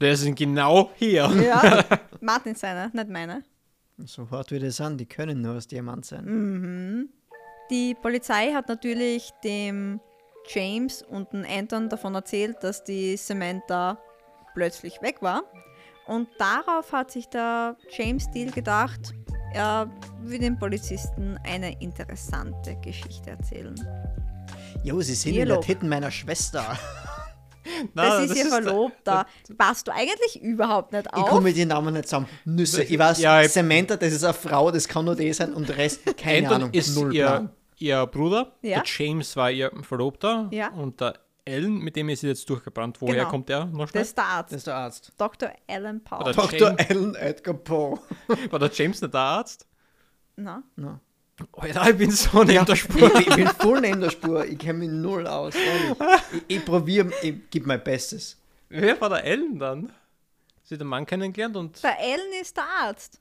Der 0.00 0.16
sind 0.16 0.36
genau 0.36 0.90
hier. 0.96 1.30
Ja, 1.40 1.84
Martin 2.20 2.56
seine, 2.56 2.90
nicht 2.92 3.08
meine. 3.08 3.44
So 3.98 4.28
hart 4.28 4.50
wie 4.50 4.58
das 4.58 4.80
an, 4.80 4.98
die 4.98 5.06
können 5.06 5.40
nur 5.40 5.54
aus 5.54 5.68
Diamant 5.68 6.04
sein. 6.04 6.24
Mhm. 6.24 7.08
Die 7.70 7.94
Polizei 7.94 8.52
hat 8.52 8.68
natürlich 8.68 9.30
dem 9.44 10.00
James 10.48 11.02
und 11.02 11.32
dem 11.32 11.44
Anton 11.48 11.88
davon 11.88 12.14
erzählt, 12.14 12.56
dass 12.62 12.84
die 12.84 13.16
Samantha 13.16 13.98
plötzlich 14.54 15.00
weg 15.02 15.16
war. 15.20 15.42
Und 16.06 16.28
darauf 16.38 16.92
hat 16.92 17.10
sich 17.10 17.28
der 17.28 17.76
James 17.90 18.24
Steele 18.24 18.50
gedacht, 18.52 19.14
er 19.54 19.88
will 20.22 20.38
den 20.38 20.58
Polizisten 20.58 21.38
eine 21.44 21.80
interessante 21.80 22.76
Geschichte 22.82 23.30
erzählen. 23.30 23.74
Jo, 24.82 25.00
sie 25.00 25.14
sind 25.14 25.30
in 25.30 25.36
Dialog. 25.46 25.60
der 25.62 25.66
Titten 25.74 25.88
meiner 25.88 26.10
Schwester. 26.10 26.76
Das 27.94 28.24
ist 28.30 28.36
ihr 28.36 28.46
Verlobter. 28.46 29.24
Passt 29.56 29.88
du 29.88 29.92
eigentlich 29.92 30.42
überhaupt 30.42 30.92
nicht 30.92 31.06
Ich 31.06 31.12
auf? 31.14 31.28
komme 31.30 31.42
mit 31.44 31.56
den 31.56 31.68
Namen 31.68 31.94
nicht 31.94 32.06
zusammen. 32.06 32.28
Nüsse. 32.44 32.82
Ich 32.84 32.98
weiß, 32.98 33.18
Ja, 33.20 33.40
ich- 33.40 33.50
Samantha, 33.52 33.96
das 33.96 34.12
ist 34.12 34.24
eine 34.24 34.34
Frau, 34.34 34.70
das 34.70 34.86
kann 34.86 35.06
nur 35.06 35.16
die 35.16 35.32
sein 35.32 35.54
und 35.54 35.68
der 35.68 35.78
Rest, 35.78 36.00
keine 36.18 36.48
Anton 36.48 36.54
Ahnung. 36.64 36.70
ist 36.74 36.94
null 36.94 37.14
ihr, 37.14 37.24
Plan. 37.26 37.50
Ihr 37.84 38.06
Bruder, 38.06 38.52
Ja. 38.62 38.80
der 38.80 38.84
James 38.86 39.36
war 39.36 39.50
ihr 39.50 39.70
Verlobter 39.82 40.48
Ja. 40.52 40.68
und 40.70 41.00
der 41.00 41.14
Ellen, 41.44 41.78
mit 41.78 41.94
dem 41.96 42.08
ist 42.08 42.20
sie 42.20 42.28
jetzt 42.28 42.48
durchgebrannt. 42.48 43.00
Woher 43.02 43.16
Genau. 43.16 43.28
kommt 43.30 43.48
der 43.50 43.66
noch 43.66 43.88
schnell? 43.88 44.00
das 44.02 44.08
ist 44.08 44.16
der 44.18 44.24
Arzt. 44.24 44.52
Das 44.52 44.56
ist 44.58 44.66
der 44.66 44.74
Arzt. 44.76 45.12
Dr. 45.18 45.50
Alan 45.68 46.02
Paul. 46.02 46.32
Dr. 46.32 46.58
James. 46.58 46.90
Alan 46.90 47.14
Edgar 47.16 47.54
Poe. 47.54 47.98
War 48.50 48.58
der 48.58 48.70
James 48.72 49.00
nicht 49.02 49.12
der 49.12 49.20
Arzt? 49.20 49.66
Na? 50.36 50.62
No. 50.76 50.98
Alter, 51.52 51.90
ich 51.90 51.96
bin 51.98 52.10
so 52.12 52.44
neben 52.44 52.64
der 52.64 52.76
Spur. 52.76 53.14
Ich, 53.20 53.26
ich 53.26 53.34
bin 53.36 53.48
voll 53.48 53.80
neben 53.80 54.00
der 54.00 54.10
Spur. 54.10 54.44
Ich 54.46 54.56
kenne 54.58 54.78
mich 54.80 54.88
null 54.88 55.26
aus. 55.26 55.54
Ich, 55.54 56.42
ich 56.58 56.64
probiere, 56.64 57.10
ich 57.22 57.50
gebe 57.50 57.66
mein 57.66 57.82
Bestes. 57.82 58.40
Wer 58.68 58.98
war 59.00 59.10
der 59.10 59.24
Ellen 59.24 59.58
dann? 59.58 59.92
Sie 60.62 60.74
hat 60.76 60.80
den 60.80 60.86
Mann 60.88 61.04
kennengelernt 61.04 61.56
und 61.56 61.82
Der 61.82 61.98
Alan 61.98 62.40
ist 62.40 62.56
der 62.56 62.64
Arzt. 62.82 63.20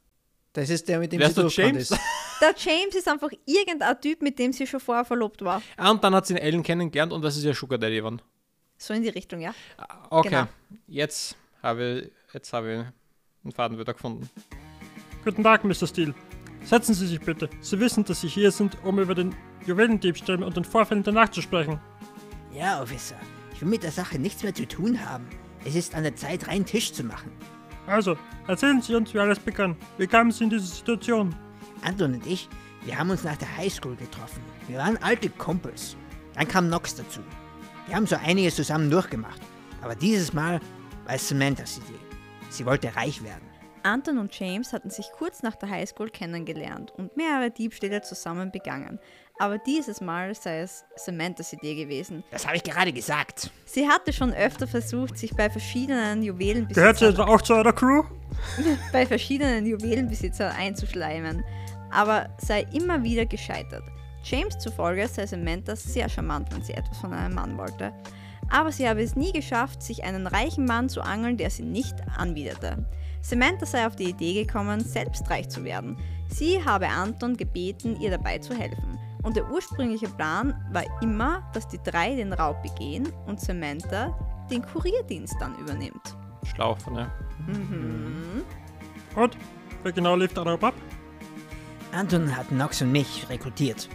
Das 0.53 0.69
ist 0.69 0.87
der, 0.87 0.99
mit 0.99 1.11
dem 1.11 1.19
Wer 1.19 1.31
sie 1.31 1.41
ist 1.41 1.97
der 2.43 2.53
James? 2.57 2.95
ist. 2.95 3.07
Einfach 3.07 3.29
irgendein 3.45 3.99
Typ, 4.01 4.21
mit 4.21 4.37
dem 4.39 4.53
sie 4.53 4.67
schon 4.67 4.79
vorher 4.79 5.05
verlobt 5.05 5.41
war. 5.43 5.61
Ah, 5.77 5.91
und 5.91 6.03
dann 6.03 6.13
hat 6.13 6.27
sie 6.27 6.33
den 6.35 6.43
Ellen 6.43 6.63
kennengelernt 6.63 7.11
und 7.13 7.21
das 7.23 7.37
ist 7.37 7.43
ihr 7.43 7.53
Sugar 7.53 7.77
Daddy 7.79 7.95
geworden. 7.97 8.21
So 8.77 8.93
in 8.93 9.01
die 9.03 9.09
Richtung, 9.09 9.39
ja. 9.41 9.53
Ah, 9.77 10.07
Okay, 10.09 10.29
Genau. 10.29 10.47
jetzt 10.87 11.35
habe 11.61 12.11
ich, 12.27 12.33
jetzt 12.33 12.51
habe 12.53 12.71
ich 12.73 12.79
einen 13.43 13.51
Faden 13.53 13.79
wieder 13.79 13.93
gefunden. 13.93 14.29
Guten 15.23 15.43
Tag, 15.43 15.63
Mr. 15.63 15.87
Steele. 15.87 16.13
Setzen 16.65 16.93
Sie 16.93 17.07
sich 17.07 17.19
bitte. 17.19 17.49
Sie 17.61 17.79
wissen, 17.79 18.03
dass 18.05 18.21
Sie 18.21 18.27
hier 18.27 18.51
sind, 18.51 18.77
um 18.83 18.99
über 18.99 19.15
den 19.15 19.35
Juwelendiebstahl 19.65 20.43
und 20.43 20.55
den 20.55 20.65
Vorfällen 20.65 21.03
danach 21.03 21.29
zu 21.29 21.41
sprechen. 21.41 21.79
Ja, 22.53 22.81
Officer. 22.81 23.15
Ich 23.53 23.61
will 23.61 23.67
mit 23.69 23.83
der 23.83 23.91
Sache 23.91 24.19
nichts 24.19 24.43
mehr 24.43 24.53
zu 24.53 24.67
tun 24.67 25.05
haben. 25.05 25.27
Es 25.65 25.75
ist 25.75 25.95
an 25.95 26.03
der 26.03 26.15
Zeit, 26.15 26.47
reinen 26.47 26.65
Tisch 26.65 26.91
zu 26.93 27.03
machen. 27.03 27.31
Also, 27.87 28.17
erzählen 28.47 28.81
Sie 28.81 28.95
uns, 28.95 29.13
wie 29.13 29.19
alles 29.19 29.39
begann. 29.39 29.75
Wie 29.97 30.07
kamen 30.07 30.31
Sie 30.31 30.43
in 30.45 30.49
diese 30.49 30.65
Situation? 30.67 31.35
Anton 31.83 32.15
und 32.15 32.25
ich, 32.25 32.49
wir 32.83 32.97
haben 32.97 33.09
uns 33.09 33.23
nach 33.23 33.37
der 33.37 33.57
Highschool 33.57 33.95
getroffen. 33.95 34.41
Wir 34.67 34.77
waren 34.77 34.97
alte 35.01 35.29
Kumpels. 35.29 35.95
Dann 36.35 36.47
kam 36.47 36.69
Nox 36.69 36.95
dazu. 36.95 37.21
Wir 37.87 37.95
haben 37.95 38.07
so 38.07 38.15
einiges 38.15 38.55
zusammen 38.55 38.89
durchgemacht. 38.89 39.41
Aber 39.81 39.95
dieses 39.95 40.33
Mal 40.33 40.59
war 41.05 41.15
es 41.15 41.27
Samanthas 41.27 41.77
Idee. 41.77 41.99
Sie 42.49 42.65
wollte 42.65 42.95
reich 42.95 43.23
werden. 43.23 43.53
Anton 43.83 44.17
und 44.17 44.37
James 44.37 44.71
hatten 44.71 44.89
sich 44.89 45.07
kurz 45.17 45.43
nach 45.43 45.55
der 45.55 45.69
Highschool 45.69 46.09
kennengelernt 46.09 46.93
und 46.97 47.17
mehrere 47.17 47.51
Diebstähle 47.51 48.01
zusammen 48.01 48.51
begangen. 48.51 48.99
Aber 49.39 49.57
dieses 49.57 49.99
Mal 49.99 50.33
sei 50.35 50.61
es 50.61 50.85
Samanthas 50.95 51.51
Idee 51.53 51.75
gewesen. 51.75 52.23
Das 52.31 52.45
habe 52.45 52.55
ich 52.55 52.63
gerade 52.63 52.93
gesagt. 52.93 53.51
Sie 53.65 53.87
hatte 53.87 54.13
schon 54.13 54.33
öfter 54.33 54.67
versucht, 54.67 55.17
sich 55.17 55.35
bei 55.35 55.49
verschiedenen 55.49 56.21
Gehört 56.21 56.99
sie 56.99 57.05
Juwelenbesitzern, 57.05 57.19
auch 57.27 57.41
zu 57.41 57.53
eurer 57.53 57.73
Crew? 57.73 58.03
bei 58.93 59.05
verschiedenen 59.05 59.65
Juwelenbesitzern 59.65 60.53
einzuschleimen, 60.55 61.43
aber 61.93 62.29
sei 62.37 62.65
immer 62.73 63.03
wieder 63.03 63.25
gescheitert. 63.25 63.83
James 64.23 64.57
zufolge 64.57 65.07
sei 65.07 65.25
Samantha 65.25 65.75
sehr 65.75 66.07
charmant, 66.09 66.53
wenn 66.53 66.63
sie 66.63 66.73
etwas 66.73 66.97
von 66.97 67.13
einem 67.13 67.35
Mann 67.35 67.57
wollte. 67.57 67.93
Aber 68.49 68.71
sie 68.71 68.87
habe 68.87 69.01
es 69.01 69.15
nie 69.15 69.31
geschafft, 69.31 69.81
sich 69.81 70.03
einen 70.03 70.27
reichen 70.27 70.65
Mann 70.65 70.89
zu 70.89 71.01
angeln, 71.01 71.37
der 71.37 71.49
sie 71.49 71.63
nicht 71.63 71.95
anwiderte. 72.17 72.85
Samantha 73.21 73.65
sei 73.65 73.85
auf 73.87 73.95
die 73.95 74.09
Idee 74.09 74.45
gekommen, 74.45 74.81
selbst 74.81 75.29
reich 75.29 75.49
zu 75.49 75.63
werden. 75.63 75.97
Sie 76.29 76.63
habe 76.63 76.87
Anton 76.87 77.37
gebeten, 77.37 77.99
ihr 77.99 78.11
dabei 78.11 78.37
zu 78.37 78.53
helfen. 78.53 78.99
Und 79.23 79.37
der 79.37 79.49
ursprüngliche 79.49 80.09
Plan 80.09 80.53
war 80.71 80.83
immer, 81.01 81.49
dass 81.53 81.67
die 81.67 81.79
drei 81.83 82.15
den 82.15 82.33
Raub 82.33 82.61
begehen 82.61 83.07
und 83.25 83.39
Samantha 83.39 84.17
den 84.51 84.61
Kurierdienst 84.61 85.35
dann 85.39 85.57
übernimmt. 85.57 86.17
Schlau 86.43 86.75
von 86.75 86.95
ihr. 86.95 87.11
Und? 89.15 89.37
Wer 89.83 89.91
genau 89.91 90.15
lief 90.15 90.33
der 90.33 90.43
Raub 90.43 90.63
ab? 90.63 90.73
Anton 91.93 92.35
hat 92.35 92.51
Nox 92.51 92.81
und 92.81 92.91
mich 92.91 93.27
rekrutiert. 93.29 93.87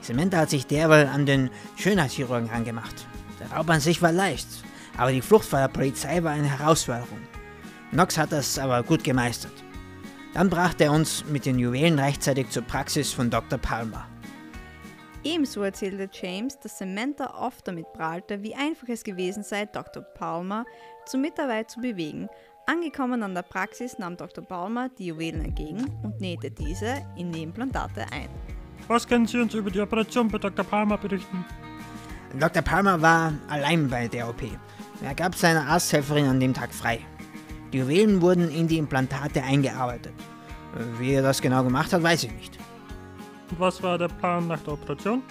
Samantha 0.00 0.38
hat 0.38 0.50
sich 0.50 0.66
derweil 0.66 1.06
an 1.06 1.26
den 1.26 1.50
Schönheitschirurgen 1.76 2.50
angemacht. 2.50 3.06
Der 3.40 3.50
Raub 3.50 3.68
an 3.70 3.80
sich 3.80 4.02
war 4.02 4.12
leicht, 4.12 4.46
aber 4.96 5.12
die 5.12 5.22
Flucht 5.22 5.46
vor 5.46 5.58
der 5.58 5.68
Polizei 5.68 6.22
war 6.22 6.32
eine 6.32 6.58
Herausforderung. 6.58 7.20
Nox 7.92 8.18
hat 8.18 8.32
das 8.32 8.58
aber 8.58 8.82
gut 8.82 9.02
gemeistert. 9.02 9.52
Dann 10.34 10.50
brachte 10.50 10.84
er 10.84 10.92
uns 10.92 11.24
mit 11.24 11.46
den 11.46 11.58
Juwelen 11.58 11.98
rechtzeitig 11.98 12.50
zur 12.50 12.62
Praxis 12.62 13.12
von 13.12 13.30
Dr. 13.30 13.58
Palmer. 13.58 14.06
Ebenso 15.24 15.62
erzählte 15.62 16.08
James, 16.12 16.58
dass 16.60 16.78
Samantha 16.78 17.34
oft 17.40 17.66
damit 17.66 17.92
prahlte, 17.94 18.42
wie 18.42 18.54
einfach 18.54 18.88
es 18.88 19.02
gewesen 19.02 19.42
sei, 19.42 19.66
Dr. 19.66 20.02
Palmer 20.02 20.64
zur 21.06 21.20
Mitarbeit 21.20 21.70
zu 21.70 21.80
bewegen. 21.80 22.28
Angekommen 22.68 23.22
an 23.22 23.32
der 23.32 23.42
Praxis 23.42 23.96
nahm 23.96 24.16
Dr. 24.16 24.44
Palmer 24.44 24.90
die 24.98 25.06
Juwelen 25.06 25.44
entgegen 25.44 25.86
und 26.02 26.20
nähte 26.20 26.50
diese 26.50 27.00
in 27.16 27.30
die 27.30 27.44
Implantate 27.44 28.04
ein. 28.10 28.28
Was 28.88 29.06
können 29.06 29.24
Sie 29.24 29.38
uns 29.38 29.54
über 29.54 29.70
die 29.70 29.80
Operation 29.80 30.28
bei 30.28 30.38
Dr. 30.38 30.64
Palmer 30.64 30.98
berichten? 30.98 31.44
Dr. 32.36 32.62
Palmer 32.62 33.00
war 33.00 33.34
allein 33.48 33.88
bei 33.88 34.08
der 34.08 34.28
OP. 34.28 34.42
Er 35.00 35.14
gab 35.14 35.36
seiner 35.36 35.64
Arzthelferin 35.68 36.26
an 36.26 36.40
dem 36.40 36.54
Tag 36.54 36.74
frei. 36.74 36.98
Die 37.72 37.78
Juwelen 37.78 38.20
wurden 38.20 38.50
in 38.50 38.66
die 38.66 38.78
Implantate 38.78 39.44
eingearbeitet. 39.44 40.14
Wie 40.98 41.12
er 41.12 41.22
das 41.22 41.40
genau 41.40 41.62
gemacht 41.62 41.92
hat, 41.92 42.02
weiß 42.02 42.24
ich 42.24 42.32
nicht. 42.32 42.58
Und 43.48 43.60
was 43.60 43.80
war 43.80 43.96
der 43.96 44.08
Plan 44.08 44.48
nach 44.48 44.60
der 44.62 44.72
Operation? 44.72 45.22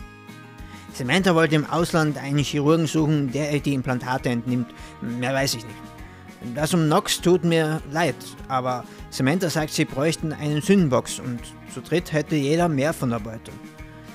Samantha 0.94 1.36
wollte 1.36 1.56
im 1.56 1.70
Ausland 1.70 2.18
einen 2.18 2.40
Chirurgen 2.40 2.88
suchen, 2.88 3.30
der 3.34 3.52
ihr 3.52 3.60
die 3.60 3.74
Implantate 3.74 4.30
entnimmt. 4.30 4.74
Mehr 5.02 5.34
weiß 5.34 5.56
ich 5.56 5.66
nicht. 5.66 5.95
Das 6.54 6.74
um 6.74 6.88
Nox 6.88 7.20
tut 7.20 7.44
mir 7.44 7.82
leid, 7.92 8.16
aber 8.48 8.86
Samantha 9.10 9.50
sagt, 9.50 9.72
sie 9.72 9.86
bräuchten 9.86 10.32
einen 10.34 10.62
Sündenbox 10.62 11.20
und 11.20 11.40
zu 11.74 11.82
dritt 11.82 12.12
hätte 12.14 12.36
jeder 12.36 12.70
mehr 12.70 12.94
von 12.94 13.10
der 13.10 13.20
Beute. 13.20 13.52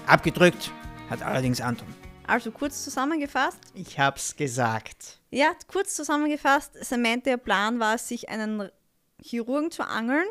Abgedrückt 0.07 0.71
hat 1.09 1.23
allerdings 1.23 1.61
Anton. 1.61 1.89
Also 2.27 2.51
kurz 2.51 2.85
zusammengefasst. 2.85 3.59
Ich 3.75 3.99
hab's 3.99 4.37
gesagt. 4.37 5.21
Ja, 5.31 5.53
kurz 5.67 5.95
zusammengefasst, 5.95 6.83
Samantha 6.85 7.31
ihr 7.31 7.37
Plan 7.37 7.81
war 7.81 7.97
es, 7.97 8.09
sich 8.09 8.29
einen 8.29 8.71
Chirurgen 9.21 9.71
zu 9.71 9.83
angeln, 9.83 10.27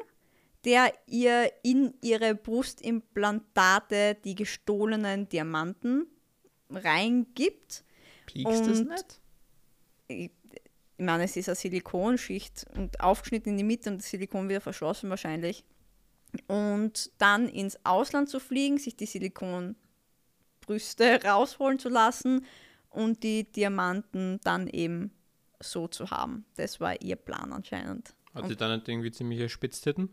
der 0.66 0.94
ihr 1.08 1.52
in 1.64 1.94
ihre 2.02 2.36
Brustimplantate 2.36 4.18
die 4.24 4.36
gestohlenen 4.36 5.28
Diamanten 5.30 6.08
reingibt. 6.70 7.84
Piekst 8.26 8.68
das 8.68 8.82
nicht? 8.82 10.32
Ich, 11.00 11.06
meine, 11.06 11.24
es 11.24 11.38
ist 11.38 11.48
eine 11.48 11.56
Silikonschicht 11.56 12.66
und 12.76 13.00
aufgeschnitten 13.00 13.54
in 13.54 13.58
die 13.58 13.64
Mitte 13.64 13.90
und 13.90 14.00
das 14.00 14.10
Silikon 14.10 14.50
wieder 14.50 14.60
verschlossen 14.60 15.10
wahrscheinlich. 15.10 15.64
Und 16.48 17.12
dann 17.20 17.48
ins 17.48 17.80
Ausland 17.86 18.28
zu 18.28 18.42
fliegen, 18.42 18.78
sich 18.78 18.98
die 18.98 19.06
Silikonbrüste 19.06 19.78
rausholen 21.24 21.80
zu 21.80 21.88
lassen 21.88 22.46
und 22.90 23.24
die 23.24 23.50
Diamanten 23.50 24.42
dann 24.44 24.68
eben 24.68 25.12
so 25.62 25.88
zu 25.88 26.12
haben. 26.12 26.46
Das 26.58 26.82
war 26.82 27.02
ihr 27.02 27.16
Plan 27.16 27.54
anscheinend. 27.54 28.14
Hat 28.34 28.50
sie 28.50 28.58
da 28.58 28.76
nicht 28.76 28.86
irgendwie 28.90 29.12
ziemliche 29.12 29.48
Spitztitten? 29.48 30.10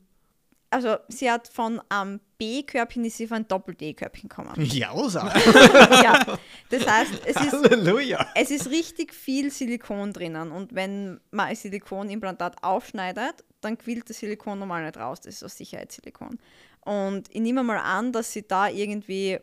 Also 0.70 0.96
sie 1.08 1.30
hat 1.30 1.48
von 1.48 1.80
einem 1.88 2.20
B-Körbchen 2.38 3.04
ist 3.04 3.16
sie 3.16 3.24
auf 3.24 3.32
ein 3.32 3.46
Doppel-D-Körbchen 3.46 4.28
gekommen. 4.28 4.52
Ja, 4.56 4.90
Rosa. 4.90 5.32
ja, 6.02 6.38
das 6.68 6.86
heißt, 6.86 7.12
es 7.24 7.36
ist 7.36 7.52
Halleluja. 7.52 8.26
Es 8.34 8.50
ist 8.50 8.70
richtig 8.70 9.14
viel 9.14 9.50
Silikon 9.50 10.12
drinnen 10.12 10.50
und 10.50 10.74
wenn 10.74 11.20
man 11.30 11.46
ein 11.46 11.56
Silikonimplantat 11.56 12.62
aufschneidet, 12.62 13.44
dann 13.60 13.78
quillt 13.78 14.10
das 14.10 14.18
Silikon 14.18 14.58
normal 14.58 14.84
nicht 14.84 14.96
raus. 14.96 15.20
Das 15.20 15.34
ist 15.34 15.40
so 15.40 15.48
Sicherheitssilikon. 15.48 16.38
Und 16.84 17.28
ich 17.34 17.40
nehme 17.40 17.62
mal 17.62 17.78
an, 17.78 18.12
dass 18.12 18.32
sie 18.32 18.46
da 18.46 18.68
irgendwie 18.68 19.38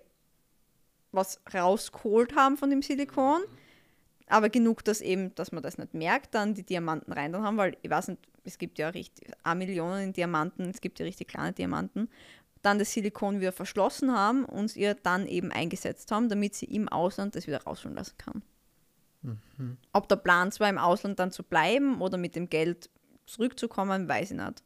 was 1.12 1.40
rausgeholt 1.54 2.36
haben 2.36 2.58
von 2.58 2.70
dem 2.70 2.82
Silikon, 2.82 3.42
aber 4.28 4.50
genug, 4.50 4.84
dass 4.84 5.02
eben, 5.02 5.34
dass 5.36 5.52
man 5.52 5.62
das 5.62 5.78
nicht 5.78 5.94
merkt, 5.94 6.34
dann 6.34 6.54
die 6.54 6.64
Diamanten 6.64 7.14
rein 7.14 7.32
dann 7.32 7.44
haben, 7.44 7.58
weil 7.58 7.78
ich 7.82 7.90
weiß 7.90 8.10
nicht, 8.10 8.22
es 8.44 8.58
gibt 8.58 8.78
ja 8.78 8.90
richtig 8.90 9.32
eine 9.44 9.66
Million 9.66 10.00
in 10.00 10.14
Diamanten, 10.14 10.70
es 10.70 10.82
gibt 10.82 11.00
ja 11.00 11.06
richtig 11.06 11.28
kleine 11.28 11.54
Diamanten, 11.54 12.10
dann 12.62 12.80
das 12.80 12.92
Silikon 12.94 13.40
wieder 13.42 13.52
verschlossen 13.52 14.12
haben 14.14 14.46
und 14.46 14.76
ihr 14.76 14.96
dann 14.96 15.28
eben 15.28 15.52
eingesetzt 15.52 16.12
haben, 16.12 16.30
damit 16.30 16.56
sie 16.56 16.66
im 16.66 16.88
Ausland 16.90 17.36
das 17.36 17.48
wieder 17.48 17.64
rausholen 17.64 17.98
lassen 17.98 18.18
kann. 18.18 18.44
Ob 19.92 20.08
der 20.10 20.18
Plan 20.18 20.52
zwar 20.52 20.70
im 20.70 20.78
Ausland 20.78 21.20
dann 21.20 21.32
zu 21.32 21.44
bleiben 21.44 22.02
oder 22.02 22.18
mit 22.18 22.36
dem 22.36 22.50
Geld 22.50 22.90
zurückzukommen, 23.26 24.08
weiß 24.08 24.32
ich 24.32 24.38
nicht. 24.38 24.64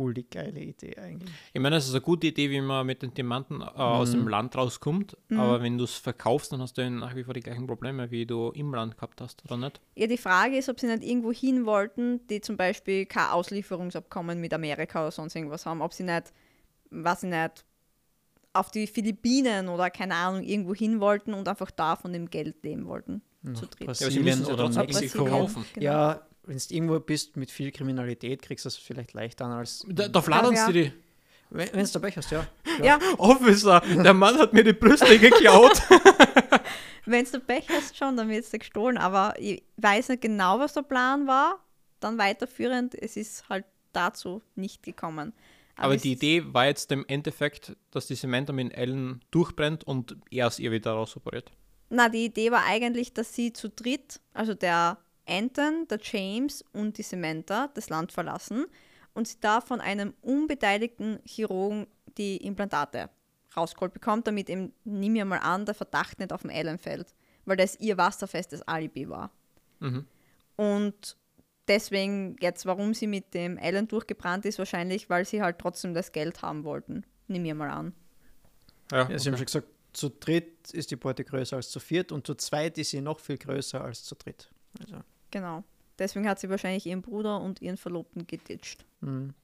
Voll 0.00 0.14
die 0.14 0.30
geile 0.30 0.60
Idee 0.60 0.96
eigentlich. 0.96 1.30
Ich 1.52 1.60
meine, 1.60 1.76
es 1.76 1.84
ist 1.84 1.92
eine 1.92 2.00
gute 2.00 2.28
Idee, 2.28 2.48
wie 2.48 2.62
man 2.62 2.86
mit 2.86 3.02
den 3.02 3.12
Diamanten 3.12 3.60
äh, 3.60 3.64
aus 3.64 4.12
dem 4.12 4.26
Land 4.28 4.56
rauskommt, 4.56 5.14
aber 5.28 5.60
wenn 5.60 5.76
du 5.76 5.84
es 5.84 5.96
verkaufst, 5.96 6.52
dann 6.52 6.62
hast 6.62 6.78
du 6.78 6.90
nach 6.90 7.14
wie 7.14 7.22
vor 7.22 7.34
die 7.34 7.40
gleichen 7.40 7.66
Probleme, 7.66 8.10
wie 8.10 8.24
du 8.24 8.48
im 8.54 8.72
Land 8.72 8.96
gehabt 8.96 9.20
hast, 9.20 9.44
oder 9.44 9.58
nicht? 9.58 9.78
Ja, 9.96 10.06
die 10.06 10.16
Frage 10.16 10.56
ist, 10.56 10.70
ob 10.70 10.80
sie 10.80 10.86
nicht 10.86 11.02
irgendwo 11.02 11.32
hin 11.32 11.66
wollten, 11.66 12.26
die 12.28 12.40
zum 12.40 12.56
Beispiel 12.56 13.04
kein 13.04 13.28
Auslieferungsabkommen 13.28 14.40
mit 14.40 14.54
Amerika 14.54 15.02
oder 15.02 15.10
sonst 15.10 15.34
irgendwas 15.36 15.66
haben, 15.66 15.82
ob 15.82 15.92
sie 15.92 16.04
nicht, 16.04 16.32
weiß 16.90 17.24
ich 17.24 17.28
nicht, 17.28 17.66
auf 18.54 18.70
die 18.70 18.86
Philippinen 18.86 19.68
oder 19.68 19.90
keine 19.90 20.14
Ahnung, 20.14 20.42
irgendwo 20.42 20.74
hin 20.74 21.00
wollten 21.00 21.34
und 21.34 21.46
einfach 21.46 21.70
da 21.70 21.96
von 21.96 22.14
dem 22.14 22.30
Geld 22.30 22.64
leben 22.64 22.86
wollten. 22.86 23.20
zu 23.52 23.66
dritt. 23.66 23.86
Ja, 23.86 23.94
sie 23.94 24.20
oder 24.20 24.70
Mexiko. 24.70 25.24
Brasilien. 25.24 25.26
kaufen. 25.26 25.64
Genau. 25.74 25.84
Ja, 25.84 26.26
wenn 26.44 26.58
du 26.58 26.74
irgendwo 26.74 26.98
bist 27.00 27.36
mit 27.36 27.50
viel 27.50 27.70
Kriminalität, 27.70 28.42
kriegst 28.42 28.64
du 28.64 28.68
es 28.68 28.76
vielleicht 28.76 29.12
leichter 29.12 29.46
an 29.46 29.52
als. 29.52 29.84
Da, 29.88 30.08
da 30.08 30.22
fladern 30.22 30.54
Ja, 30.54 30.66
sie 30.66 30.72
die. 30.72 30.92
Wenn 31.50 31.84
du 31.84 31.90
dabei 31.92 32.12
hast, 32.12 32.30
ja. 32.30 32.46
Ja, 32.82 32.98
Officer, 33.18 33.80
der 33.80 34.14
Mann 34.14 34.38
hat 34.38 34.52
mir 34.52 34.62
die 34.62 34.72
Brüste 34.72 35.18
geklaut. 35.18 35.82
wenn 37.06 37.24
du 37.24 37.40
Pech 37.40 37.68
hast 37.68 37.96
schon, 37.96 38.16
dann 38.16 38.28
wird 38.28 38.44
es 38.44 38.50
dir 38.50 38.60
gestohlen. 38.60 38.96
Aber 38.96 39.34
ich 39.38 39.64
weiß 39.76 40.10
nicht 40.10 40.22
genau, 40.22 40.60
was 40.60 40.74
der 40.74 40.82
Plan 40.82 41.26
war. 41.26 41.58
Dann 41.98 42.18
weiterführend, 42.18 42.94
es 42.94 43.16
ist 43.16 43.48
halt 43.48 43.64
dazu 43.92 44.42
nicht 44.54 44.82
gekommen. 44.82 45.34
Aber 45.76 45.94
es 45.94 46.02
die 46.02 46.12
Idee 46.12 46.44
war 46.54 46.66
jetzt 46.66 46.92
im 46.92 47.04
Endeffekt, 47.08 47.76
dass 47.90 48.06
die 48.06 48.14
Samantha 48.14 48.52
mit 48.52 48.72
Ellen 48.74 49.22
durchbrennt 49.30 49.84
und 49.84 50.16
er 50.30 50.46
es 50.46 50.58
ihr 50.58 50.70
wieder 50.70 50.92
rausoperiert. 50.92 51.50
Na, 51.88 52.08
die 52.08 52.26
Idee 52.26 52.52
war 52.52 52.64
eigentlich, 52.66 53.12
dass 53.12 53.34
sie 53.34 53.52
zu 53.52 53.68
dritt, 53.68 54.20
also 54.32 54.54
der 54.54 54.98
Anton, 55.26 55.86
der 55.88 55.98
James 56.02 56.64
und 56.72 56.98
die 56.98 57.02
Samantha, 57.02 57.68
das 57.74 57.88
Land 57.88 58.12
verlassen 58.12 58.66
und 59.14 59.28
sie 59.28 59.38
da 59.40 59.60
von 59.60 59.80
einem 59.80 60.14
unbeteiligten 60.22 61.20
Chirurgen 61.24 61.86
die 62.18 62.38
Implantate 62.38 63.10
rausgeholt 63.56 63.92
bekommt, 63.92 64.26
damit 64.26 64.48
eben, 64.48 64.72
nimm 64.84 65.12
mir 65.12 65.24
mal 65.24 65.38
an, 65.38 65.66
der 65.66 65.74
Verdacht 65.74 66.18
nicht 66.18 66.32
auf 66.32 66.42
dem 66.42 66.50
Alan 66.50 66.78
fällt, 66.78 67.14
weil 67.44 67.56
das 67.56 67.78
ihr 67.80 67.96
wasserfestes 67.96 68.62
Alibi 68.62 69.08
war. 69.08 69.30
Mhm. 69.80 70.06
Und 70.56 71.16
deswegen 71.68 72.36
jetzt, 72.40 72.66
warum 72.66 72.94
sie 72.94 73.06
mit 73.06 73.34
dem 73.34 73.58
Alan 73.60 73.88
durchgebrannt 73.88 74.44
ist, 74.44 74.58
wahrscheinlich, 74.58 75.10
weil 75.10 75.24
sie 75.24 75.42
halt 75.42 75.58
trotzdem 75.58 75.94
das 75.94 76.12
Geld 76.12 76.42
haben 76.42 76.64
wollten. 76.64 77.04
Nimm 77.28 77.42
mir 77.42 77.54
mal 77.54 77.70
an. 77.70 77.94
Ja, 78.92 79.08
ja 79.08 79.18
sie 79.18 79.28
haben 79.28 79.36
schon 79.36 79.46
gesagt, 79.46 79.68
zu 79.92 80.08
dritt 80.08 80.70
ist 80.72 80.90
die 80.90 80.96
Beute 80.96 81.24
größer 81.24 81.56
als 81.56 81.70
zu 81.70 81.80
viert 81.80 82.12
und 82.12 82.26
zu 82.26 82.34
zweit 82.34 82.78
ist 82.78 82.90
sie 82.90 83.00
noch 83.00 83.18
viel 83.18 83.38
größer 83.38 83.82
als 83.82 84.04
zu 84.04 84.14
dritt. 84.14 84.50
Also, 84.78 84.96
Genau. 85.30 85.64
Deswegen 85.98 86.28
hat 86.28 86.40
sie 86.40 86.50
wahrscheinlich 86.50 86.86
ihren 86.86 87.02
Bruder 87.02 87.40
und 87.40 87.60
ihren 87.60 87.76
Verlobten 87.76 88.26
geditcht. 88.26 88.84
mhm. 89.00 89.34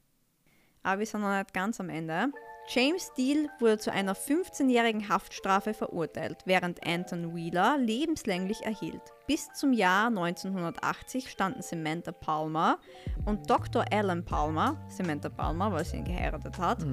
Aber 0.82 1.00
wir 1.00 1.06
sind 1.06 1.22
noch 1.22 1.36
nicht 1.36 1.52
ganz 1.52 1.80
am 1.80 1.88
Ende. 1.88 2.28
James 2.68 3.10
Steele 3.12 3.48
wurde 3.58 3.78
zu 3.78 3.92
einer 3.92 4.14
15-jährigen 4.14 5.08
Haftstrafe 5.08 5.74
verurteilt, 5.74 6.38
während 6.46 6.84
Anton 6.86 7.34
Wheeler 7.34 7.76
lebenslänglich 7.78 8.62
erhielt. 8.62 9.02
Bis 9.26 9.48
zum 9.52 9.72
Jahr 9.72 10.08
1980 10.08 11.30
standen 11.30 11.62
Samantha 11.62 12.12
Palmer 12.12 12.78
und 13.24 13.48
Dr. 13.50 13.84
Alan 13.92 14.24
Palmer, 14.24 14.76
Samantha 14.88 15.28
Palmer, 15.28 15.72
weil 15.72 15.84
sie 15.84 15.98
ihn 15.98 16.04
geheiratet 16.04 16.58
hat, 16.58 16.84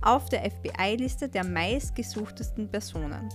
auf 0.00 0.28
der 0.28 0.48
FBI-Liste 0.48 1.28
der 1.28 1.44
meistgesuchtesten 1.44 2.68
Personen. 2.68 3.28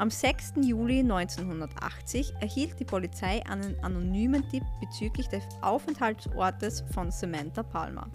Am 0.00 0.08
6. 0.08 0.54
Juli 0.62 1.00
1980 1.00 2.32
erhielt 2.40 2.80
die 2.80 2.86
Polizei 2.86 3.44
einen 3.44 3.78
anonymen 3.84 4.48
Tipp 4.48 4.62
bezüglich 4.80 5.28
des 5.28 5.44
Aufenthaltsortes 5.60 6.82
von 6.94 7.10
Samantha 7.10 7.62
Palmer. 7.62 8.10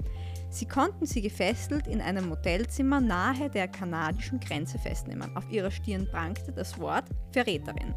Sie 0.49 0.65
konnten 0.65 1.05
sie 1.05 1.21
gefesselt 1.21 1.85
in 1.85 2.01
einem 2.01 2.29
Motelzimmer 2.29 2.99
nahe 2.99 3.51
der 3.51 3.67
kanadischen 3.67 4.39
Grenze 4.39 4.79
festnehmen. 4.79 5.37
Auf 5.37 5.47
ihrer 5.51 5.69
Stirn 5.69 6.07
prangte 6.09 6.51
das 6.51 6.79
Wort 6.79 7.05
Verräterin. 7.31 7.93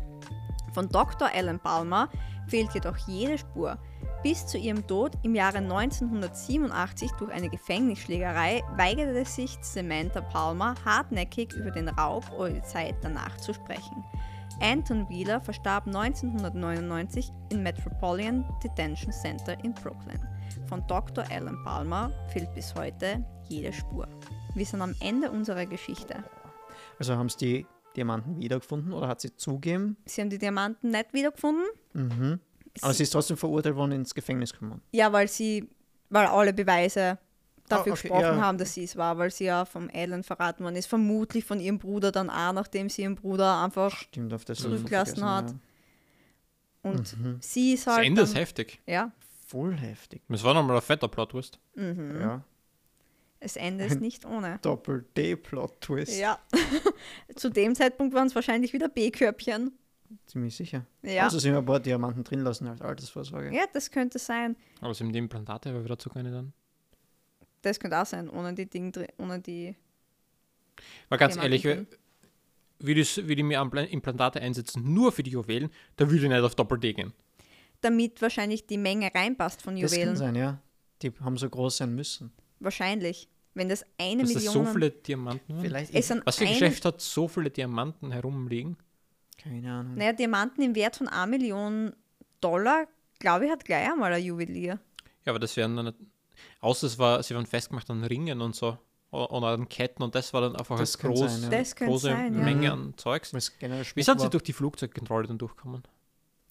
Von 0.75 0.91
Dr. 0.91 1.31
Alan 1.35 1.59
Palmer 1.59 2.11
fehlt 2.47 2.75
jedoch 2.75 2.99
jede 3.09 3.39
Spur. 3.39 3.79
Bis 4.23 4.45
zu 4.45 4.59
ihrem 4.59 4.85
Tod 4.87 5.13
im 5.23 5.37
Jahre 5.37 5.59
1987 5.59 7.13
durch 7.13 7.31
eine 7.31 7.49
Gefängnisschlägerei 7.49 8.63
weigerte 8.77 9.25
sich 9.25 9.57
Samantha 9.61 10.21
Palmer 10.21 10.75
hartnäckig 10.85 11.53
über 11.55 11.71
den 11.71 11.89
Raub 11.89 12.25
oder 12.37 12.51
die 12.51 12.63
Zeit 12.63 12.97
danach 13.01 13.37
zu 13.37 13.55
sprechen. 13.55 14.05
Anton 14.61 15.09
Wheeler 15.09 15.41
verstarb 15.41 15.87
1999 15.87 17.31
im 17.53 17.63
Metropolitan 17.63 18.45
Detention 18.65 19.13
Center 19.13 19.57
in 19.63 19.73
Brooklyn. 19.73 20.19
Von 20.67 20.85
Dr. 20.89 21.25
Alan 21.31 21.63
Palmer 21.63 22.11
fehlt 22.33 22.53
bis 22.55 22.75
heute 22.75 23.25
jede 23.49 23.73
Spur. 23.73 24.09
Wir 24.55 24.67
sind 24.67 24.83
am 24.83 24.97
Ende 24.99 25.31
unserer 25.31 25.65
Geschichte. 25.65 26.25
also 26.99 27.15
haben 27.15 27.29
sie 27.29 27.39
die 27.39 27.67
Diamanten 27.95 28.37
wiedergefunden 28.41 28.93
oder 28.93 29.07
hat 29.07 29.21
sie 29.21 29.37
zugeben? 29.37 29.97
Sie 30.07 30.21
haben 30.21 30.31
die 30.31 30.39
Diamanten 30.39 30.91
nicht 30.91 31.13
wiedergefunden. 31.13 31.65
Mhm. 31.93 32.41
Aber 32.83 32.95
sie 32.95 33.03
ist 33.03 33.11
trotzdem 33.11 33.37
verurteilt 33.37 33.77
worden, 33.77 33.93
ins 33.93 34.15
Gefängnis 34.15 34.53
gekommen. 34.53 34.81
Ja, 34.93 35.13
weil 35.13 35.29
sie, 35.29 35.69
weil 36.11 36.27
alle 36.27 36.53
Beweise 36.53 37.19
dafür 37.69 37.93
Ah, 37.93 37.95
okay, 37.95 38.03
gesprochen 38.09 38.23
ja. 38.23 38.41
haben, 38.41 38.59
dass 38.59 38.75
sie 38.75 38.85
es 38.85 38.97
war, 38.97 39.19
weil 39.19 39.31
sie 39.31 39.45
ja 39.45 39.65
vom 39.65 39.91
Alan 39.93 40.23
verraten 40.23 40.65
worden 40.65 40.77
ist. 40.77 40.87
Vermutlich 40.87 41.45
von 41.45 41.61
ihrem 41.61 41.79
Bruder 41.79 42.13
dann 42.13 42.31
auch, 42.31 42.53
nachdem 42.53 42.89
sie 42.89 43.03
ihren 43.03 43.15
Bruder 43.15 43.63
einfach 43.63 43.95
Stimmt, 43.97 44.33
auf 44.33 44.45
das 44.45 44.59
Zurückgelassen 44.59 45.25
hat. 45.25 45.45
vergessen, 45.51 45.61
und 46.83 47.43
sie 47.45 47.75
ist 47.75 47.87
das 47.87 47.97
halt. 47.97 48.07
Ende 48.07 48.23
ist 48.23 48.35
heftig. 48.35 48.81
ja, 48.87 48.93
Ja. 48.95 49.13
Voll 49.47 49.77
heftig. 49.79 50.21
Das 50.29 50.45
war 50.45 50.53
nochmal 50.55 50.77
ein 50.77 50.83
fetter 50.83 51.09
Plot-Twist. 51.09 51.59
mhm. 51.75 52.21
Ja. 52.21 52.43
Das 53.41 53.55
Ende 53.57 53.85
ist 53.85 54.01
nicht 54.01 54.25
ohne. 54.27 54.59
Doppel-D-Plot-Twist. 54.63 56.19
Ja. 56.19 56.39
Zu 57.37 57.51
dem 57.51 57.75
Zeitpunkt 57.77 58.13
waren 58.15 58.27
es 58.27 58.35
wahrscheinlich 58.35 58.73
wieder 58.73 58.89
B-Körbchen. 58.89 59.73
Ziemlich 60.27 60.57
sicher. 60.57 60.87
Ja. 61.03 61.25
Also 61.25 61.39
sind 61.39 61.53
wir 61.53 61.59
ein 61.59 61.65
paar 61.67 61.81
Diamanten 61.81 62.25
drin 62.25 62.41
lassen 62.41 62.67
als 62.67 62.81
Altersvorsorge. 62.81 63.55
Ja, 63.55 63.65
das 63.73 63.91
könnte 63.91 64.19
sein. 64.19 64.57
Aber 64.81 64.95
sind 64.95 65.13
die 65.13 65.19
Implantate 65.19 65.71
aber 65.71 65.85
wieder 65.85 65.99
zu 65.99 66.09
keine 66.11 66.31
dann? 66.31 66.53
Das 67.63 67.79
könnte 67.81 68.01
auch 68.01 68.07
sein, 68.07 68.29
ohne 68.31 68.55
die 68.55 68.67
Ding 68.67 68.93
drin, 68.93 69.09
ohne 69.19 69.41
die. 69.41 69.75
Weil 71.09 71.19
ganz 71.19 71.35
Diamanten 71.35 71.67
ehrlich, 71.67 71.89
wie 72.79 72.95
die, 72.95 73.29
wie 73.29 73.35
die 73.35 73.43
mir 73.43 73.61
Implantate 73.61 74.41
einsetzen, 74.41 74.95
nur 74.95 75.13
für 75.13 75.23
die 75.23 75.33
Juwelen, 75.33 75.71
da 75.97 76.09
würde 76.09 76.23
ich 76.23 76.29
nicht 76.29 76.41
auf 76.41 76.55
Doppel-D 76.55 76.95
gehen. 76.95 77.13
Damit 77.81 78.23
wahrscheinlich 78.23 78.67
die 78.67 78.79
Menge 78.79 79.11
reinpasst 79.15 79.63
von 79.63 79.75
das 79.81 79.91
kann 79.91 80.01
Juwelen. 80.01 80.17
sein, 80.17 80.35
ja. 80.37 80.61
Die 81.03 81.13
haben 81.21 81.37
so 81.37 81.49
groß 81.49 81.79
sein 81.79 81.95
müssen. 81.95 82.33
Wahrscheinlich. 82.61 83.29
Wenn 83.55 83.69
das 83.69 83.85
eine 83.99 84.23
Dass 84.23 84.35
das 84.35 84.45
Million. 84.45 84.67
so 84.67 84.73
viele 84.73 84.91
Diamanten. 84.91 85.61
Vielleicht. 85.61 85.93
es 85.93 86.11
Was 86.25 86.37
für 86.37 86.45
ein 86.45 86.53
Geschäft 86.53 86.85
hat 86.85 87.01
so 87.01 87.27
viele 87.27 87.51
Diamanten 87.51 88.13
herumliegen? 88.13 88.77
Keine 89.39 89.73
Ahnung. 89.73 89.95
Naja, 89.95 90.13
Diamanten 90.13 90.63
im 90.63 90.75
Wert 90.75 90.97
von 90.97 91.09
1 91.09 91.31
Million 91.31 91.95
Dollar, 92.41 92.87
glaube 93.19 93.47
ich, 93.47 93.51
hat 93.51 93.65
gleich 93.65 93.91
einmal 93.91 94.13
ein 94.13 94.23
Juwelier. 94.23 94.79
Ja, 95.25 95.33
aber 95.33 95.39
das 95.39 95.57
wären 95.57 95.77
dann 95.77 95.87
nicht. 95.87 95.99
Außer 96.61 96.87
es 96.87 96.99
war, 96.99 97.23
sie 97.23 97.35
waren 97.35 97.47
festgemacht 97.47 97.91
an 97.91 98.05
Ringen 98.05 98.41
und 98.41 98.55
so. 98.55 98.79
Oder 99.11 99.49
an 99.49 99.69
Ketten 99.69 100.03
und 100.03 100.15
das 100.15 100.35
war 100.35 100.43
dann 100.43 100.55
einfach 100.55 100.79
Das 100.79 100.95
eine 100.97 101.03
kann 101.03 101.11
groß, 101.13 101.41
sein, 101.41 101.51
ja. 101.51 101.59
Das 101.59 101.75
große 101.77 102.07
sein, 102.09 102.35
ja. 102.35 102.45
Menge 102.45 102.73
an 102.73 102.93
Zeugs. 102.97 103.33
Wie 103.33 104.03
sind 104.03 104.21
sie 104.21 104.29
durch 104.29 104.43
die 104.43 104.53
Flugzeugkontrolle 104.53 105.27
dann 105.27 105.39
durchgekommen? 105.39 105.83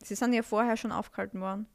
Sie 0.04 0.16
sind 0.16 0.34
ja 0.34 0.42
vorher 0.42 0.76
schon 0.76 0.92
aufgehalten 0.92 1.40
worden. 1.40 1.68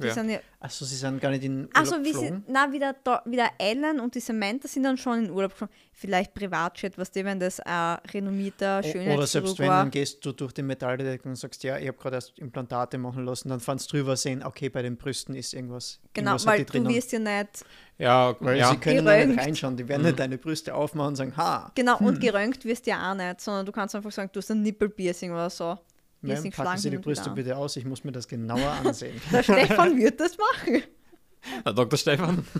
Die 0.00 0.06
Ja. 0.06 0.14
sind 0.14 0.30
ja, 0.30 0.38
Achso, 0.60 0.84
sie 0.84 0.96
sind 0.96 1.20
gar 1.20 1.30
nicht 1.30 1.44
in 1.44 1.60
Urlaub 1.66 1.70
also 1.76 1.98
wie 2.00 2.04
sie, 2.06 2.12
geflogen? 2.12 2.44
na, 2.48 2.70
wieder, 2.72 2.94
da, 3.04 3.22
wieder 3.26 3.48
Ellen 3.58 4.00
und 4.00 4.14
die 4.14 4.20
Samantha 4.20 4.66
sind 4.68 4.82
dann 4.84 4.96
schon 4.96 5.24
in 5.24 5.30
Urlaub 5.30 5.52
geflogen. 5.52 5.74
Vielleicht 5.92 6.32
Privatjet, 6.34 6.96
was 6.96 7.10
die, 7.10 7.24
wenn 7.24 7.38
das 7.38 7.60
ein 7.60 7.98
renommierter 8.12 8.80
O- 8.82 9.14
Oder 9.14 9.26
selbst 9.26 9.58
wenn, 9.58 9.68
dann 9.68 9.90
gehst 9.90 10.24
du 10.24 10.32
durch 10.32 10.52
den 10.52 10.66
Metalldetektor 10.66 11.30
und 11.30 11.36
sagst, 11.36 11.62
ja, 11.62 11.76
ich 11.78 11.88
habe 11.88 11.98
gerade 11.98 12.16
erst 12.16 12.38
Implantate 12.38 12.96
machen 12.98 13.24
lassen, 13.26 13.48
dann 13.50 13.60
fandst 13.60 13.92
drüber 13.92 14.16
sehen, 14.16 14.42
okay, 14.42 14.68
bei 14.70 14.82
den 14.82 14.96
Brüsten 14.96 15.34
ist 15.34 15.52
irgendwas. 15.54 16.00
Genau, 16.14 16.32
irgendwas 16.32 16.46
weil 16.46 16.64
du 16.64 16.88
wirst 16.88 17.12
ja 17.12 17.18
nicht, 17.18 17.64
Ja, 17.98 18.34
Weil 18.40 18.56
ja. 18.58 18.70
sie 18.70 18.76
können 18.78 19.04
ja 19.06 19.16
nicht 19.16 19.24
Gerönt. 19.26 19.40
reinschauen, 19.40 19.76
die 19.76 19.84
Mhm. 19.84 19.88
werden 19.88 20.02
nicht 20.04 20.18
deine 20.18 20.38
Brüste 20.38 20.74
aufmachen 20.74 21.08
und 21.08 21.16
sagen, 21.16 21.36
ha, 21.36 21.70
genau, 21.74 21.98
Hm. 22.00 22.06
und 22.06 22.20
geröntgt 22.20 22.64
wirst 22.64 22.86
du 22.86 22.90
ja 22.92 23.10
auch 23.10 23.14
nicht, 23.14 23.40
sondern 23.42 23.66
du 23.66 23.72
kannst 23.72 23.94
einfach 23.94 24.10
sagen, 24.12 24.30
du 24.32 24.38
hast 24.38 24.50
ein 24.50 24.62
Nippelpiercing 24.62 25.30
oder 25.32 25.50
so. 25.50 25.78
Ma'am, 26.22 26.50
packen 26.50 26.78
Sie 26.78 26.90
die 26.90 26.98
Brüste 26.98 27.30
bitte 27.30 27.56
aus, 27.56 27.76
ich 27.76 27.84
muss 27.84 28.04
mir 28.04 28.12
das 28.12 28.28
genauer 28.28 28.72
ansehen. 28.84 29.20
Der 29.32 29.42
Stefan 29.42 29.96
wird 29.96 30.20
das 30.20 30.36
machen. 30.36 30.82
Herr 31.64 31.72
Dr. 31.72 31.98
Stefan. 31.98 32.46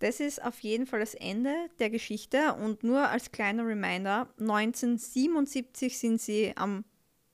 Das 0.00 0.20
ist 0.20 0.44
auf 0.44 0.58
jeden 0.58 0.86
Fall 0.86 1.00
das 1.00 1.14
Ende 1.14 1.54
der 1.78 1.88
Geschichte 1.88 2.54
und 2.62 2.84
nur 2.84 3.08
als 3.08 3.32
kleiner 3.32 3.66
Reminder, 3.66 4.28
1977 4.38 5.98
sind 5.98 6.20
sie 6.20 6.52
am 6.56 6.84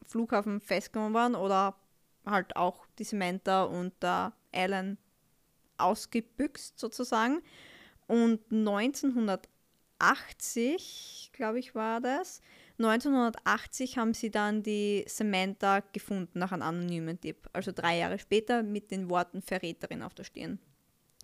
Flughafen 0.06 0.61
festgenommen 0.61 1.14
worden 1.14 1.35
oder 1.35 1.74
halt 2.24 2.54
auch 2.54 2.87
die 2.98 3.04
Samantha 3.04 3.64
und 3.64 3.92
der 4.00 4.35
Alan 4.52 4.98
ausgebüxt 5.78 6.78
sozusagen. 6.78 7.42
Und 8.06 8.40
1980, 8.52 11.30
glaube 11.33 11.59
ich, 11.59 11.74
war 11.74 12.00
das. 12.00 12.40
1980 12.82 13.98
haben 13.98 14.14
sie 14.14 14.30
dann 14.30 14.62
die 14.62 15.04
Samantha 15.06 15.80
gefunden 15.92 16.38
nach 16.38 16.52
einem 16.52 16.62
anonymen 16.62 17.20
Tipp. 17.20 17.48
Also 17.52 17.72
drei 17.72 17.98
Jahre 17.98 18.18
später 18.18 18.62
mit 18.62 18.90
den 18.90 19.10
Worten 19.10 19.42
Verräterin 19.42 20.02
auf 20.02 20.14
der 20.14 20.24
Stirn. 20.24 20.58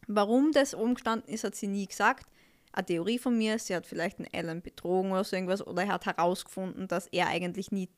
Warum 0.07 0.53
das 0.53 0.75
oben 0.75 0.95
gestanden 0.95 1.33
ist, 1.33 1.45
hat 1.45 1.55
sie 1.55 1.67
nie 1.67 1.87
gesagt. 1.87 2.27
Eine 2.73 2.87
Theorie 2.87 3.19
von 3.19 3.37
mir, 3.39 3.59
sie 3.59 3.75
hat 3.75 3.87
vielleicht 3.87 4.19
einen 4.19 4.29
Alan 4.33 4.61
betrogen 4.61 5.13
oder 5.13 5.25
so 5.25 5.35
irgendwas 5.35 5.67
oder 5.67 5.83
er 5.83 5.89
hat 5.95 6.07
herausgefunden, 6.07 6.89
dass 6.89 7.07
er 7.09 7.29
eigentlich 7.29 7.73
nie 7.73 7.89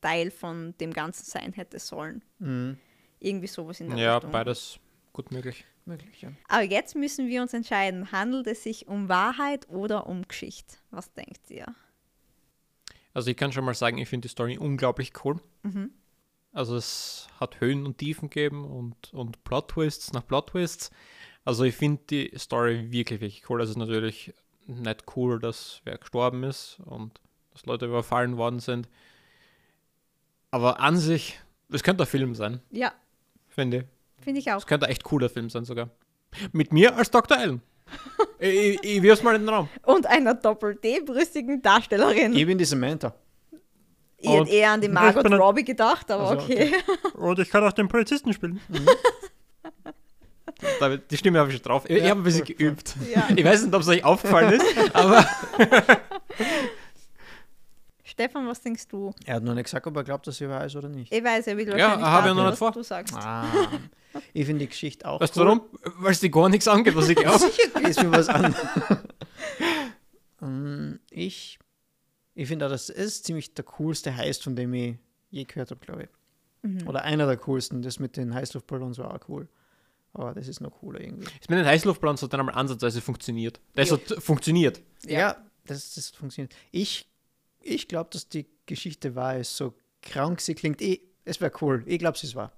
Teil 0.00 0.30
von 0.30 0.74
dem 0.80 0.92
Ganzen 0.92 1.24
sein 1.24 1.52
hätte 1.52 1.78
sollen. 1.78 2.22
Mhm. 2.38 2.78
Irgendwie 3.20 3.46
sowas 3.46 3.80
in 3.80 3.90
der 3.90 3.98
Ja, 3.98 4.14
Richtung. 4.16 4.32
beides 4.32 4.78
gut 5.12 5.30
möglich. 5.30 5.64
Möglich, 5.86 6.22
ja. 6.22 6.32
Aber 6.48 6.62
jetzt 6.62 6.96
müssen 6.96 7.28
wir 7.28 7.42
uns 7.42 7.52
entscheiden, 7.52 8.10
handelt 8.10 8.46
es 8.46 8.62
sich 8.62 8.88
um 8.88 9.10
Wahrheit 9.10 9.68
oder 9.68 10.06
um 10.06 10.26
Geschichte? 10.26 10.76
Was 10.90 11.12
denkt 11.12 11.50
ihr? 11.50 11.66
Also 13.14 13.30
ich 13.30 13.36
kann 13.36 13.52
schon 13.52 13.64
mal 13.64 13.74
sagen, 13.74 13.96
ich 13.98 14.08
finde 14.08 14.28
die 14.28 14.32
Story 14.32 14.58
unglaublich 14.58 15.12
cool. 15.24 15.40
Mhm. 15.62 15.90
Also 16.52 16.76
es 16.76 17.26
hat 17.40 17.60
Höhen 17.60 17.86
und 17.86 17.98
Tiefen 17.98 18.28
gegeben 18.28 18.64
und, 18.64 19.12
und 19.14 19.42
Plot-Twists 19.44 20.12
nach 20.12 20.26
Plot-Twists. 20.26 20.90
Also 21.44 21.64
ich 21.64 21.74
finde 21.74 22.02
die 22.10 22.32
Story 22.38 22.90
wirklich, 22.92 23.20
wirklich 23.20 23.48
cool. 23.50 23.60
Es 23.62 23.70
ist 23.70 23.76
natürlich 23.76 24.34
nicht 24.66 25.04
cool, 25.16 25.38
dass 25.40 25.80
wer 25.84 25.98
gestorben 25.98 26.42
ist 26.44 26.78
und 26.84 27.20
dass 27.52 27.66
Leute 27.66 27.86
überfallen 27.86 28.36
worden 28.36 28.60
sind. 28.60 28.88
Aber 30.50 30.80
an 30.80 30.96
sich, 30.96 31.38
es 31.70 31.82
könnte 31.82 32.04
ein 32.04 32.08
Film 32.08 32.34
sein, 32.34 32.60
Ja, 32.70 32.92
finde 33.48 33.78
ich. 33.78 34.24
finde 34.24 34.40
ich 34.40 34.50
auch. 34.52 34.58
Es 34.58 34.66
könnte 34.66 34.86
ein 34.86 34.92
echt 34.92 35.02
cooler 35.04 35.28
Film 35.28 35.50
sein 35.50 35.64
sogar. 35.64 35.90
Mit 36.52 36.72
mir 36.72 36.96
als 36.96 37.10
Dr. 37.10 37.36
Allen. 37.38 37.62
Ich 38.38 38.78
ich, 38.82 39.02
wirf's 39.02 39.22
mal 39.22 39.34
in 39.36 39.42
den 39.42 39.48
Raum. 39.48 39.68
Und 39.84 40.06
einer 40.06 40.34
doppel-D-brüstigen 40.34 41.62
Darstellerin. 41.62 42.34
Ich 42.34 42.46
bin 42.46 42.58
die 42.58 42.64
Samantha. 42.64 43.14
Ich 44.18 44.28
hätte 44.30 44.40
Und- 44.42 44.48
eher 44.50 44.70
an 44.70 44.80
die 44.80 44.88
Margot 44.88 45.24
Robbie 45.32 45.64
gedacht, 45.64 46.10
aber 46.10 46.30
Also, 46.30 46.44
okay. 46.44 46.72
Oder 47.18 47.42
ich 47.42 47.50
kann 47.50 47.62
auch 47.64 47.72
den 47.72 47.88
Polizisten 47.88 48.32
spielen. 48.32 48.60
Da- 50.80 50.96
Die 50.96 51.16
Stimme 51.16 51.38
habe 51.40 51.50
ich 51.50 51.56
schon 51.56 51.62
drauf. 51.64 51.84
Ich, 51.86 51.96
ich 51.96 52.02
Ja, 52.04 52.10
habe 52.10 52.20
ein 52.20 52.24
bisschen 52.24 52.44
geübt. 52.44 52.94
Ja. 53.14 53.28
Ich 53.34 53.44
weiß 53.44 53.64
nicht, 53.64 53.74
ob 53.74 53.82
es 53.82 53.88
euch 53.88 54.04
aufgefallen 54.04 54.52
ist, 54.54 54.64
aber 54.94 55.26
Stefan, 58.14 58.46
was 58.46 58.60
denkst 58.62 58.86
du? 58.88 59.12
Er 59.26 59.34
hat 59.36 59.42
noch 59.42 59.54
nicht 59.54 59.64
gesagt, 59.64 59.86
ob 59.86 59.96
er 59.96 60.04
glaubt, 60.04 60.26
dass 60.26 60.36
sie 60.38 60.48
wahr 60.48 60.64
ist 60.64 60.76
oder 60.76 60.88
nicht. 60.88 61.12
Ich 61.12 61.22
weiß, 61.22 61.46
er 61.48 61.56
will 61.56 61.66
Ja, 61.68 61.74
wahrscheinlich 61.76 62.06
habe 62.06 62.28
ich 62.28 62.34
noch 62.34 62.42
nicht 62.42 62.52
was 62.52 62.58
vor. 62.58 62.72
du 62.72 62.82
sagst. 62.82 63.14
Ah, 63.16 63.44
ich 64.32 64.46
finde 64.46 64.60
die 64.60 64.68
Geschichte 64.68 65.08
auch 65.08 65.20
weißt 65.20 65.34
du 65.36 65.40
cool. 65.40 65.46
warum? 65.46 65.60
Weil 65.98 66.12
es 66.12 66.20
dir 66.20 66.30
gar 66.30 66.48
nichts 66.48 66.68
angeht, 66.68 66.94
was 66.94 67.08
ich 67.08 67.16
glaube. 67.16 67.38
Sicher 67.40 67.88
ist 67.88 68.02
mir 68.02 68.12
was 68.12 68.28
an. 68.28 68.54
Ähm, 70.42 71.00
ich 71.10 71.58
ich 72.34 72.48
finde 72.48 72.66
auch, 72.66 72.70
das 72.70 72.88
ist 72.88 73.24
ziemlich 73.24 73.54
der 73.54 73.64
coolste 73.64 74.16
Heist, 74.16 74.42
von 74.42 74.56
dem 74.56 74.74
ich 74.74 74.96
je 75.30 75.44
gehört 75.44 75.70
habe, 75.70 75.80
glaube 75.80 76.02
ich. 76.04 76.08
Mhm. 76.68 76.88
Oder 76.88 77.02
einer 77.02 77.26
der 77.26 77.36
coolsten. 77.38 77.82
Das 77.82 77.98
mit 78.00 78.16
den 78.16 78.34
Heißluftballons 78.34 78.98
war 78.98 79.14
auch 79.14 79.28
cool. 79.28 79.48
Aber 80.12 80.34
das 80.34 80.48
ist 80.48 80.60
noch 80.60 80.70
cooler 80.70 81.00
irgendwie. 81.00 81.26
Ist 81.40 81.48
mit 81.50 81.58
den 81.58 81.66
Heißluftballons 81.66 82.22
hat 82.22 82.32
dann 82.32 82.40
einmal 82.40 82.54
ansatzweise 82.56 83.00
funktioniert. 83.00 83.60
Das 83.74 83.90
hat 83.90 84.02
funktioniert. 84.18 84.80
Ja, 85.06 85.36
das, 85.66 85.94
das 85.94 86.10
funktioniert. 86.10 86.54
Ich, 86.72 87.08
ich 87.64 87.88
glaube, 87.88 88.10
dass 88.12 88.28
die 88.28 88.46
Geschichte 88.66 89.14
wahr 89.14 89.38
ist. 89.38 89.56
So 89.56 89.74
krank 90.02 90.40
sie 90.40 90.54
klingt. 90.54 90.80
Ich, 90.80 91.00
es 91.24 91.40
wäre 91.40 91.52
cool. 91.60 91.82
Ich 91.86 91.98
glaube, 91.98 92.18
sie 92.18 92.26
ist 92.26 92.34
wahr. 92.34 92.52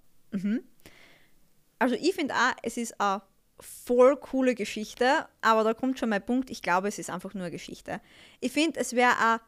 Also 1.79 1.95
ich 1.95 2.15
finde 2.15 2.35
auch, 2.35 2.55
es 2.63 2.77
ist 2.77 3.01
eine 3.01 3.23
voll 3.61 4.17
coole 4.17 4.55
Geschichte, 4.55 5.27
aber 5.41 5.65
da 5.65 5.75
kommt 5.75 5.99
schon 5.99 6.11
mein 6.11 6.25
Punkt, 6.25 6.51
ich 6.51 6.63
glaube, 6.63 6.89
es 6.89 6.99
ist 6.99 7.11
einfach 7.11 7.35
nur 7.35 7.45
eine 7.45 7.51
Geschichte. 7.51 8.01
Ich 8.41 8.53
finde, 8.53 8.81
es 8.81 8.95
wäre 8.95 9.19
ein 9.19 9.41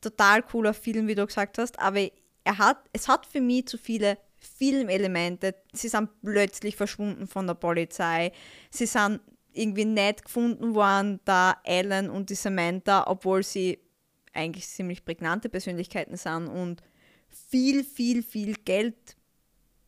total 0.00 0.42
cooler 0.42 0.74
Film, 0.74 1.06
wie 1.06 1.14
du 1.14 1.26
gesagt 1.26 1.58
hast, 1.58 1.78
aber 1.78 2.08
er 2.44 2.58
hat, 2.58 2.78
es 2.92 3.08
hat 3.08 3.26
für 3.26 3.40
mich 3.40 3.66
zu 3.68 3.78
viele 3.78 4.18
Filmelemente. 4.36 5.54
Sie 5.72 5.88
sind 5.88 6.10
plötzlich 6.22 6.76
verschwunden 6.76 7.26
von 7.26 7.46
der 7.46 7.54
Polizei. 7.54 8.32
Sie 8.70 8.86
sind 8.86 9.20
irgendwie 9.52 9.86
nicht 9.86 10.24
gefunden 10.24 10.74
worden, 10.74 11.20
da 11.24 11.56
Alan 11.64 12.10
und 12.10 12.28
die 12.28 12.34
Samantha, 12.34 13.06
obwohl 13.06 13.42
sie 13.42 13.78
eigentlich 14.34 14.66
ziemlich 14.66 15.04
prägnante 15.04 15.48
Persönlichkeiten 15.48 16.16
sind 16.16 16.48
und 16.48 16.82
viel, 17.28 17.84
viel, 17.84 18.22
viel 18.22 18.54
Geld 18.64 19.16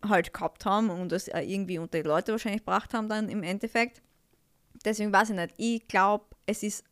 halt 0.03 0.33
gehabt 0.33 0.65
haben 0.65 0.91
und 0.91 1.13
das 1.13 1.29
äh, 1.29 1.41
irgendwie 1.41 1.79
unter 1.79 2.01
die 2.01 2.07
Leute 2.07 2.33
wahrscheinlich 2.33 2.63
gebracht 2.63 2.95
haben 2.95 3.09
dann 3.09 3.29
im 3.29 3.43
Endeffekt. 3.43 4.03
Deswegen 4.85 5.13
weiß 5.13 5.31
ich 5.31 5.37
nicht. 5.37 5.55
Ich 5.57 5.89
glaube, 5.89 6.27
es 6.47 6.63
ist 6.63 6.85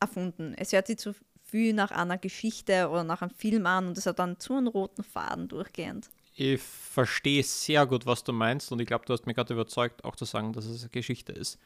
erfunden. 0.00 0.54
Es 0.56 0.72
hört 0.72 0.86
sich 0.86 0.98
zu 0.98 1.14
viel 1.42 1.72
nach 1.72 1.90
einer 1.90 2.18
Geschichte 2.18 2.88
oder 2.88 3.04
nach 3.04 3.22
einem 3.22 3.30
Film 3.30 3.66
an 3.66 3.88
und 3.88 3.98
es 3.98 4.06
hat 4.06 4.18
dann 4.18 4.38
zu 4.38 4.54
einem 4.54 4.68
roten 4.68 5.02
Faden 5.02 5.48
durchgehend. 5.48 6.10
Ich 6.34 6.60
verstehe 6.60 7.42
sehr 7.42 7.86
gut, 7.86 8.04
was 8.04 8.22
du 8.24 8.32
meinst 8.32 8.70
und 8.70 8.80
ich 8.80 8.86
glaube, 8.86 9.06
du 9.06 9.12
hast 9.12 9.26
mich 9.26 9.36
gerade 9.36 9.54
überzeugt, 9.54 10.04
auch 10.04 10.16
zu 10.16 10.26
sagen, 10.26 10.52
dass 10.52 10.66
es 10.66 10.82
eine 10.82 10.90
Geschichte 10.90 11.32
ist. 11.32 11.58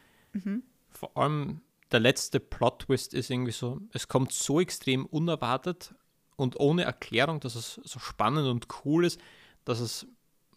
Vor 0.91 1.17
allem 1.17 1.61
der 1.93 2.01
letzte 2.01 2.41
Plot-Twist 2.41 3.15
ist 3.15 3.31
irgendwie 3.31 3.53
so, 3.53 3.81
es 3.93 4.09
kommt 4.09 4.33
so 4.33 4.61
extrem 4.61 5.07
unerwartet 5.07 5.95
und 6.37 6.59
ohne 6.59 6.85
Erklärung, 6.85 7.41
dass 7.41 7.55
es 7.55 7.81
so 7.85 7.99
spannend 7.99 8.47
und 8.47 8.67
cool 8.85 9.05
ist, 9.05 9.21
dass 9.65 9.81
es 9.81 10.07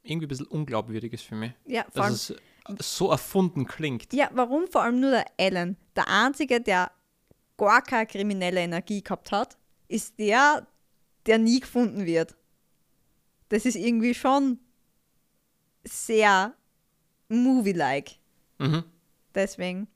irgendwie 0.04 0.26
ein 0.26 0.30
bisschen 0.30 0.48
unglaubwürdig 0.48 1.14
ist 1.14 1.24
für 1.24 1.36
mich. 1.36 1.54
Ja, 1.66 1.86
vor 1.92 2.04
allem, 2.04 2.14
Dass 2.14 2.34
es 2.80 2.98
so 2.98 3.10
erfunden 3.12 3.66
klingt. 3.66 4.14
ja, 4.14 4.30
warum 4.34 4.68
vor 4.68 4.84
allem 4.84 5.00
nur 5.00 5.12
der 5.12 5.26
Alan? 5.38 5.76
Der 5.96 6.08
Einzige, 6.08 6.62
der 6.62 6.92
gar 7.58 7.82
keine 7.82 8.08
kriminelle 8.08 8.62
Energie 8.62 9.02
gehabt 9.04 9.32
hat, 9.32 9.58
ist 9.88 10.18
der, 10.20 10.68
der 11.26 11.38
nie 11.38 11.60
gefunden 11.60 12.06
wird. 12.06 12.36
Das 13.50 13.66
ist 13.66 13.76
irgendwie 13.76 14.14
schon 14.14 14.60
sehr 15.84 16.54
movie-like. 17.30 18.16
Mhm. 18.60 18.84
Deswegen. 19.36 19.88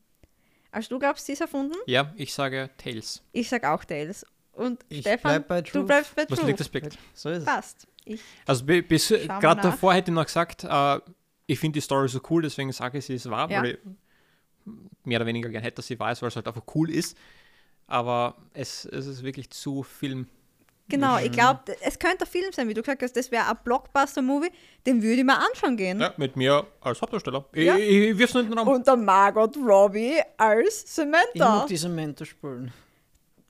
Also 0.71 0.89
du 0.89 0.99
glaubst, 0.99 1.25
sie 1.25 1.33
ist 1.33 1.41
erfunden? 1.41 1.75
Ja, 1.85 2.13
ich 2.17 2.33
sage 2.33 2.69
Tales. 2.77 3.23
Ich 3.31 3.49
sag 3.49 3.63
auch 3.65 3.83
Tales. 3.83 4.25
Und 4.53 4.83
Ich 4.89 5.01
Stefan, 5.01 5.43
bleib 5.43 5.47
bei 5.47 5.61
du 5.61 5.85
bleibst 5.85 6.15
bei 6.15 6.25
Was 6.29 6.37
Truth. 6.39 6.47
liegt 6.47 6.59
das 6.59 6.69
Pick? 6.69 6.89
So 7.13 7.29
ist 7.29 7.39
es. 7.39 7.45
Passt. 7.45 7.87
Ich, 8.05 8.21
Also 8.45 8.65
bi- 8.65 8.81
bis 8.81 9.09
gerade 9.09 9.61
davor 9.61 9.93
hätte 9.93 10.11
ich 10.11 10.15
noch 10.15 10.25
gesagt, 10.25 10.63
äh, 10.63 10.99
ich 11.45 11.59
finde 11.59 11.75
die 11.77 11.81
Story 11.81 12.07
so 12.09 12.19
cool, 12.29 12.41
deswegen 12.41 12.71
sage 12.71 12.97
ich, 12.97 13.05
sie 13.05 13.15
ist 13.15 13.29
wahr, 13.29 13.49
Ja. 13.51 13.61
weil 13.61 13.71
ich 14.65 14.73
mehr 15.03 15.19
oder 15.19 15.25
weniger 15.25 15.49
gern 15.49 15.61
hätte, 15.63 15.75
dass 15.77 15.87
sie 15.87 15.99
wahr 15.99 16.11
ist, 16.11 16.21
weil 16.21 16.29
es 16.29 16.35
halt 16.35 16.47
einfach 16.47 16.63
cool 16.75 16.89
ist. 16.89 17.17
Aber 17.85 18.35
es, 18.53 18.83
es 18.85 19.05
ist 19.05 19.23
wirklich 19.23 19.49
zu 19.51 19.83
Film. 19.83 20.27
Genau, 20.89 21.17
ich 21.19 21.31
glaube, 21.31 21.61
es 21.81 21.97
könnte 21.99 22.25
ein 22.25 22.27
Film 22.27 22.51
sein, 22.51 22.67
wie 22.67 22.73
du 22.73 22.81
gesagt 22.81 23.01
hast, 23.03 23.15
das 23.15 23.29
wäre 23.31 23.47
ein 23.49 23.57
Blockbuster-Movie, 23.63 24.49
den 24.85 25.01
würde 25.01 25.15
ich 25.19 25.23
mir 25.23 25.37
anschauen 25.37 25.77
gehen. 25.77 25.99
Ja, 25.99 26.13
mit 26.17 26.35
mir 26.35 26.65
als 26.81 27.01
Hauptdarsteller. 27.01 27.45
Ja. 27.53 27.75
Ich, 27.75 27.89
ich 28.11 28.17
wirf's 28.17 28.33
nur 28.33 28.43
in 28.43 28.49
den 28.49 28.57
Raum. 28.59 28.67
Und 28.67 28.87
der 28.87 28.95
Margot 28.97 29.55
Robbie 29.57 30.19
als 30.37 30.83
Ich 30.85 30.91
Samantha. 30.91 31.25
mag 31.59 31.67
diese 31.67 31.89
Mentor 31.89 32.25
spielen. 32.27 32.71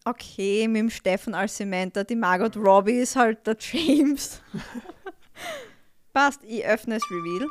Okay, 0.06 0.68
mit 0.68 0.80
dem 0.80 0.90
Stefan 0.90 1.34
als 1.34 1.58
Samantha. 1.58 2.04
Die 2.04 2.16
Margot 2.16 2.56
Robbie 2.56 3.00
ist 3.00 3.16
halt 3.16 3.46
der 3.46 3.58
James. 3.60 4.42
Passt, 6.14 6.40
ich 6.44 6.66
öffne 6.66 6.96
das 6.96 7.04
Reveal. 7.12 7.48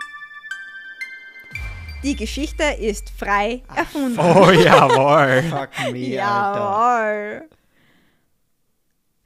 Die 2.03 2.15
Geschichte 2.15 2.63
ist 2.79 3.11
frei 3.11 3.63
erfunden. 3.75 4.19
Oh, 4.19 4.51
jawohl. 4.53 5.43
Fuck 5.51 5.93
me, 5.93 6.23
Alter. 6.25 7.47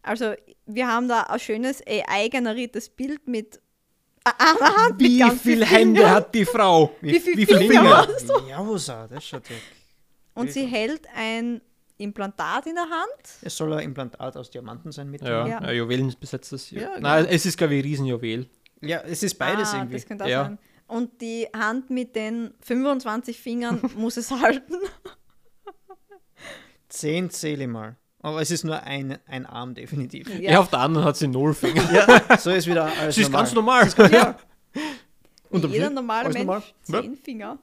Also, 0.03 0.35
wir 0.67 0.89
haben 0.89 1.09
da 1.09 1.23
ein 1.25 1.39
schönes 1.41 1.83
AI-generiertes 1.87 2.89
Bild 2.89 3.27
mit 3.29 3.61
einer 4.25 4.61
Hand 4.77 5.01
mit 5.01 5.01
Wie 5.01 5.19
ganz 5.19 5.41
viele 5.43 5.65
Hände 5.67 6.09
hat 6.11 6.35
die 6.35 6.45
Frau? 6.45 6.95
Wie 7.01 7.19
viele 7.21 7.37
wie 7.37 7.47
viele 7.47 7.61
Finger? 7.61 8.07
Finger? 8.19 8.49
Ja, 8.49 8.59
auch, 8.59 9.09
das 9.09 9.27
schaut 9.27 9.49
weg. 9.51 9.63
Und 10.35 10.51
sie 10.53 10.65
hält 10.67 11.03
ein 11.15 11.61
Implantat 11.99 12.67
in 12.67 12.75
der 12.75 12.85
Hand. 12.85 13.39
Es 13.43 13.57
soll 13.57 13.73
ein 13.75 13.81
Implantat 13.81 14.37
aus 14.37 14.51
Diamanten 14.51 14.91
sein 14.93 15.11
mit 15.11 15.21
Ja, 15.23 15.47
Ja. 15.47 15.63
ja. 15.63 15.73
Juwelenbesetztes. 15.73 16.71
Ju 16.71 16.81
Ja, 16.81 16.99
Nein, 16.99 17.25
genau. 17.25 17.35
es 17.35 17.45
ist, 17.47 17.59
glaube 17.59 17.75
ich, 17.75 17.81
ein 17.81 17.89
Riesenjuwel. 17.89 18.49
Ja, 18.81 19.01
es 19.03 19.23
ist 19.23 19.35
beides 19.39 19.73
ah, 19.73 19.79
irgendwie. 19.79 19.97
Das 19.97 20.07
könnte 20.07 20.25
auch 20.25 20.29
Ja. 20.29 20.45
sein. 20.45 20.59
Und 20.87 21.21
die 21.21 21.47
Hand 21.55 21.91
mit 21.91 22.17
den 22.17 22.55
25 22.63 23.39
Fingern 23.39 23.81
muss 23.97 24.17
es 24.17 24.31
halten. 24.31 24.77
Zehn 26.89 27.31
zähle 27.31 27.65
ich 27.65 27.71
mal. 27.71 27.97
Aber 28.23 28.41
es 28.43 28.51
ist 28.51 28.65
nur 28.65 28.83
ein, 28.83 29.19
ein 29.27 29.47
Arm, 29.47 29.75
definitiv. 29.75 30.29
Ja. 30.39 30.61
auf 30.61 30.69
der 30.69 30.81
anderen 30.81 31.07
hat 31.07 31.17
sie 31.17 31.27
null 31.29 31.55
Finger. 31.55 31.83
Ja, 31.93 32.37
so 32.39 32.51
ist 32.51 32.67
wieder 32.67 32.85
alles 33.01 33.15
Sie 33.15 33.23
ist 33.23 33.31
normal. 33.31 33.83
ganz 33.85 33.97
normal. 33.97 34.11
Ja. 34.13 34.37
Und 35.49 35.65
am 35.65 35.73
jeder 35.73 35.91
normale 35.91 36.27
Alles 36.27 36.35
Mensch 36.35 36.47
normal? 36.47 36.63
zehn 37.03 37.17
Finger. 37.17 37.59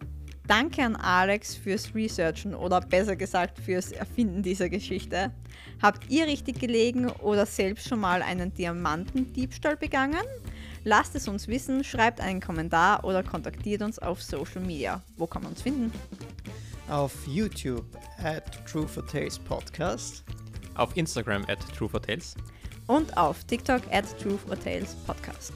Danke 0.47 0.83
an 0.83 0.95
Alex 0.95 1.55
fürs 1.55 1.93
Researchen 1.93 2.55
oder 2.55 2.79
besser 2.81 3.15
gesagt 3.15 3.59
fürs 3.59 3.91
Erfinden 3.91 4.41
dieser 4.43 4.69
Geschichte. 4.69 5.31
Habt 5.81 6.09
ihr 6.09 6.25
richtig 6.25 6.59
gelegen 6.59 7.09
oder 7.21 7.45
selbst 7.45 7.87
schon 7.87 7.99
mal 7.99 8.21
einen 8.21 8.53
Diamantendiebstahl 8.53 9.75
begangen? 9.77 10.23
Lasst 10.85 11.15
es 11.15 11.27
uns 11.27 11.47
wissen, 11.49 11.83
schreibt 11.83 12.21
einen 12.21 12.39
Kommentar 12.39 13.03
oder 13.03 13.23
kontaktiert 13.23 13.81
uns 13.81 13.99
auf 13.99 14.23
Social 14.23 14.61
Media. 14.61 15.03
Wo 15.17 15.27
kann 15.27 15.43
man 15.43 15.51
uns 15.51 15.61
finden? 15.61 15.91
Auf 16.89 17.13
YouTube 17.27 17.85
at 18.23 18.65
True 18.65 18.87
for 18.87 19.05
Tales 19.05 19.37
Podcast. 19.37 20.23
Auf 20.77 20.95
Instagram 20.95 21.43
at 21.47 21.59
True 21.75 21.89
for 21.89 22.01
Tales. 22.01 22.35
und 22.87 23.17
auf 23.17 23.43
TikTok 23.43 23.81
at 23.91 24.05
Truth 24.19 24.49
or 24.49 24.59
Tales 24.59 24.95
Podcast. 25.05 25.53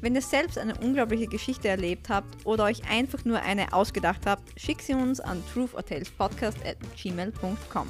Wenn 0.00 0.14
ihr 0.14 0.22
selbst 0.22 0.56
eine 0.56 0.74
unglaubliche 0.78 1.26
Geschichte 1.26 1.68
erlebt 1.68 2.08
habt 2.08 2.46
oder 2.46 2.64
euch 2.64 2.88
einfach 2.90 3.24
nur 3.26 3.40
eine 3.42 3.72
ausgedacht 3.74 4.24
habt, 4.24 4.58
schickt 4.58 4.80
sie 4.82 4.94
uns 4.94 5.20
an 5.20 5.42
truthtalespodcast 5.52 6.64
at 6.64 6.78
gmail.com. 6.96 7.86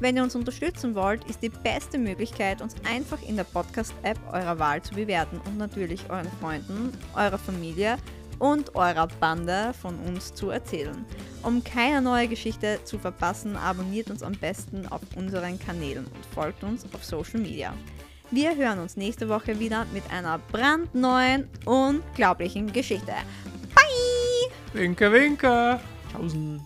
Wenn 0.00 0.16
ihr 0.16 0.22
uns 0.22 0.36
unterstützen 0.36 0.94
wollt, 0.94 1.24
ist 1.24 1.42
die 1.42 1.48
beste 1.48 1.98
Möglichkeit, 1.98 2.62
uns 2.62 2.76
einfach 2.88 3.20
in 3.26 3.34
der 3.34 3.42
Podcast-App 3.42 4.16
eurer 4.32 4.60
Wahl 4.60 4.80
zu 4.80 4.94
bewerten 4.94 5.40
und 5.46 5.58
natürlich 5.58 6.08
euren 6.08 6.30
Freunden, 6.40 6.96
eurer 7.16 7.38
Familie 7.38 7.96
und 8.38 8.74
eurer 8.74 9.08
Bande 9.20 9.72
von 9.80 9.98
uns 10.00 10.34
zu 10.34 10.50
erzählen. 10.50 11.04
Um 11.42 11.62
keine 11.62 12.02
neue 12.02 12.28
Geschichte 12.28 12.78
zu 12.84 12.98
verpassen, 12.98 13.56
abonniert 13.56 14.10
uns 14.10 14.22
am 14.22 14.32
besten 14.32 14.86
auf 14.88 15.00
unseren 15.16 15.58
Kanälen 15.58 16.06
und 16.06 16.26
folgt 16.34 16.62
uns 16.64 16.84
auf 16.92 17.04
Social 17.04 17.40
Media. 17.40 17.72
Wir 18.30 18.54
hören 18.56 18.78
uns 18.78 18.96
nächste 18.96 19.28
Woche 19.28 19.58
wieder 19.58 19.86
mit 19.92 20.04
einer 20.12 20.38
brandneuen, 20.52 21.48
unglaublichen 21.64 22.72
Geschichte. 22.72 23.12
Bye! 23.74 24.52
Winke, 24.74 25.10
winke. 25.10 25.80
Tausend. 26.12 26.60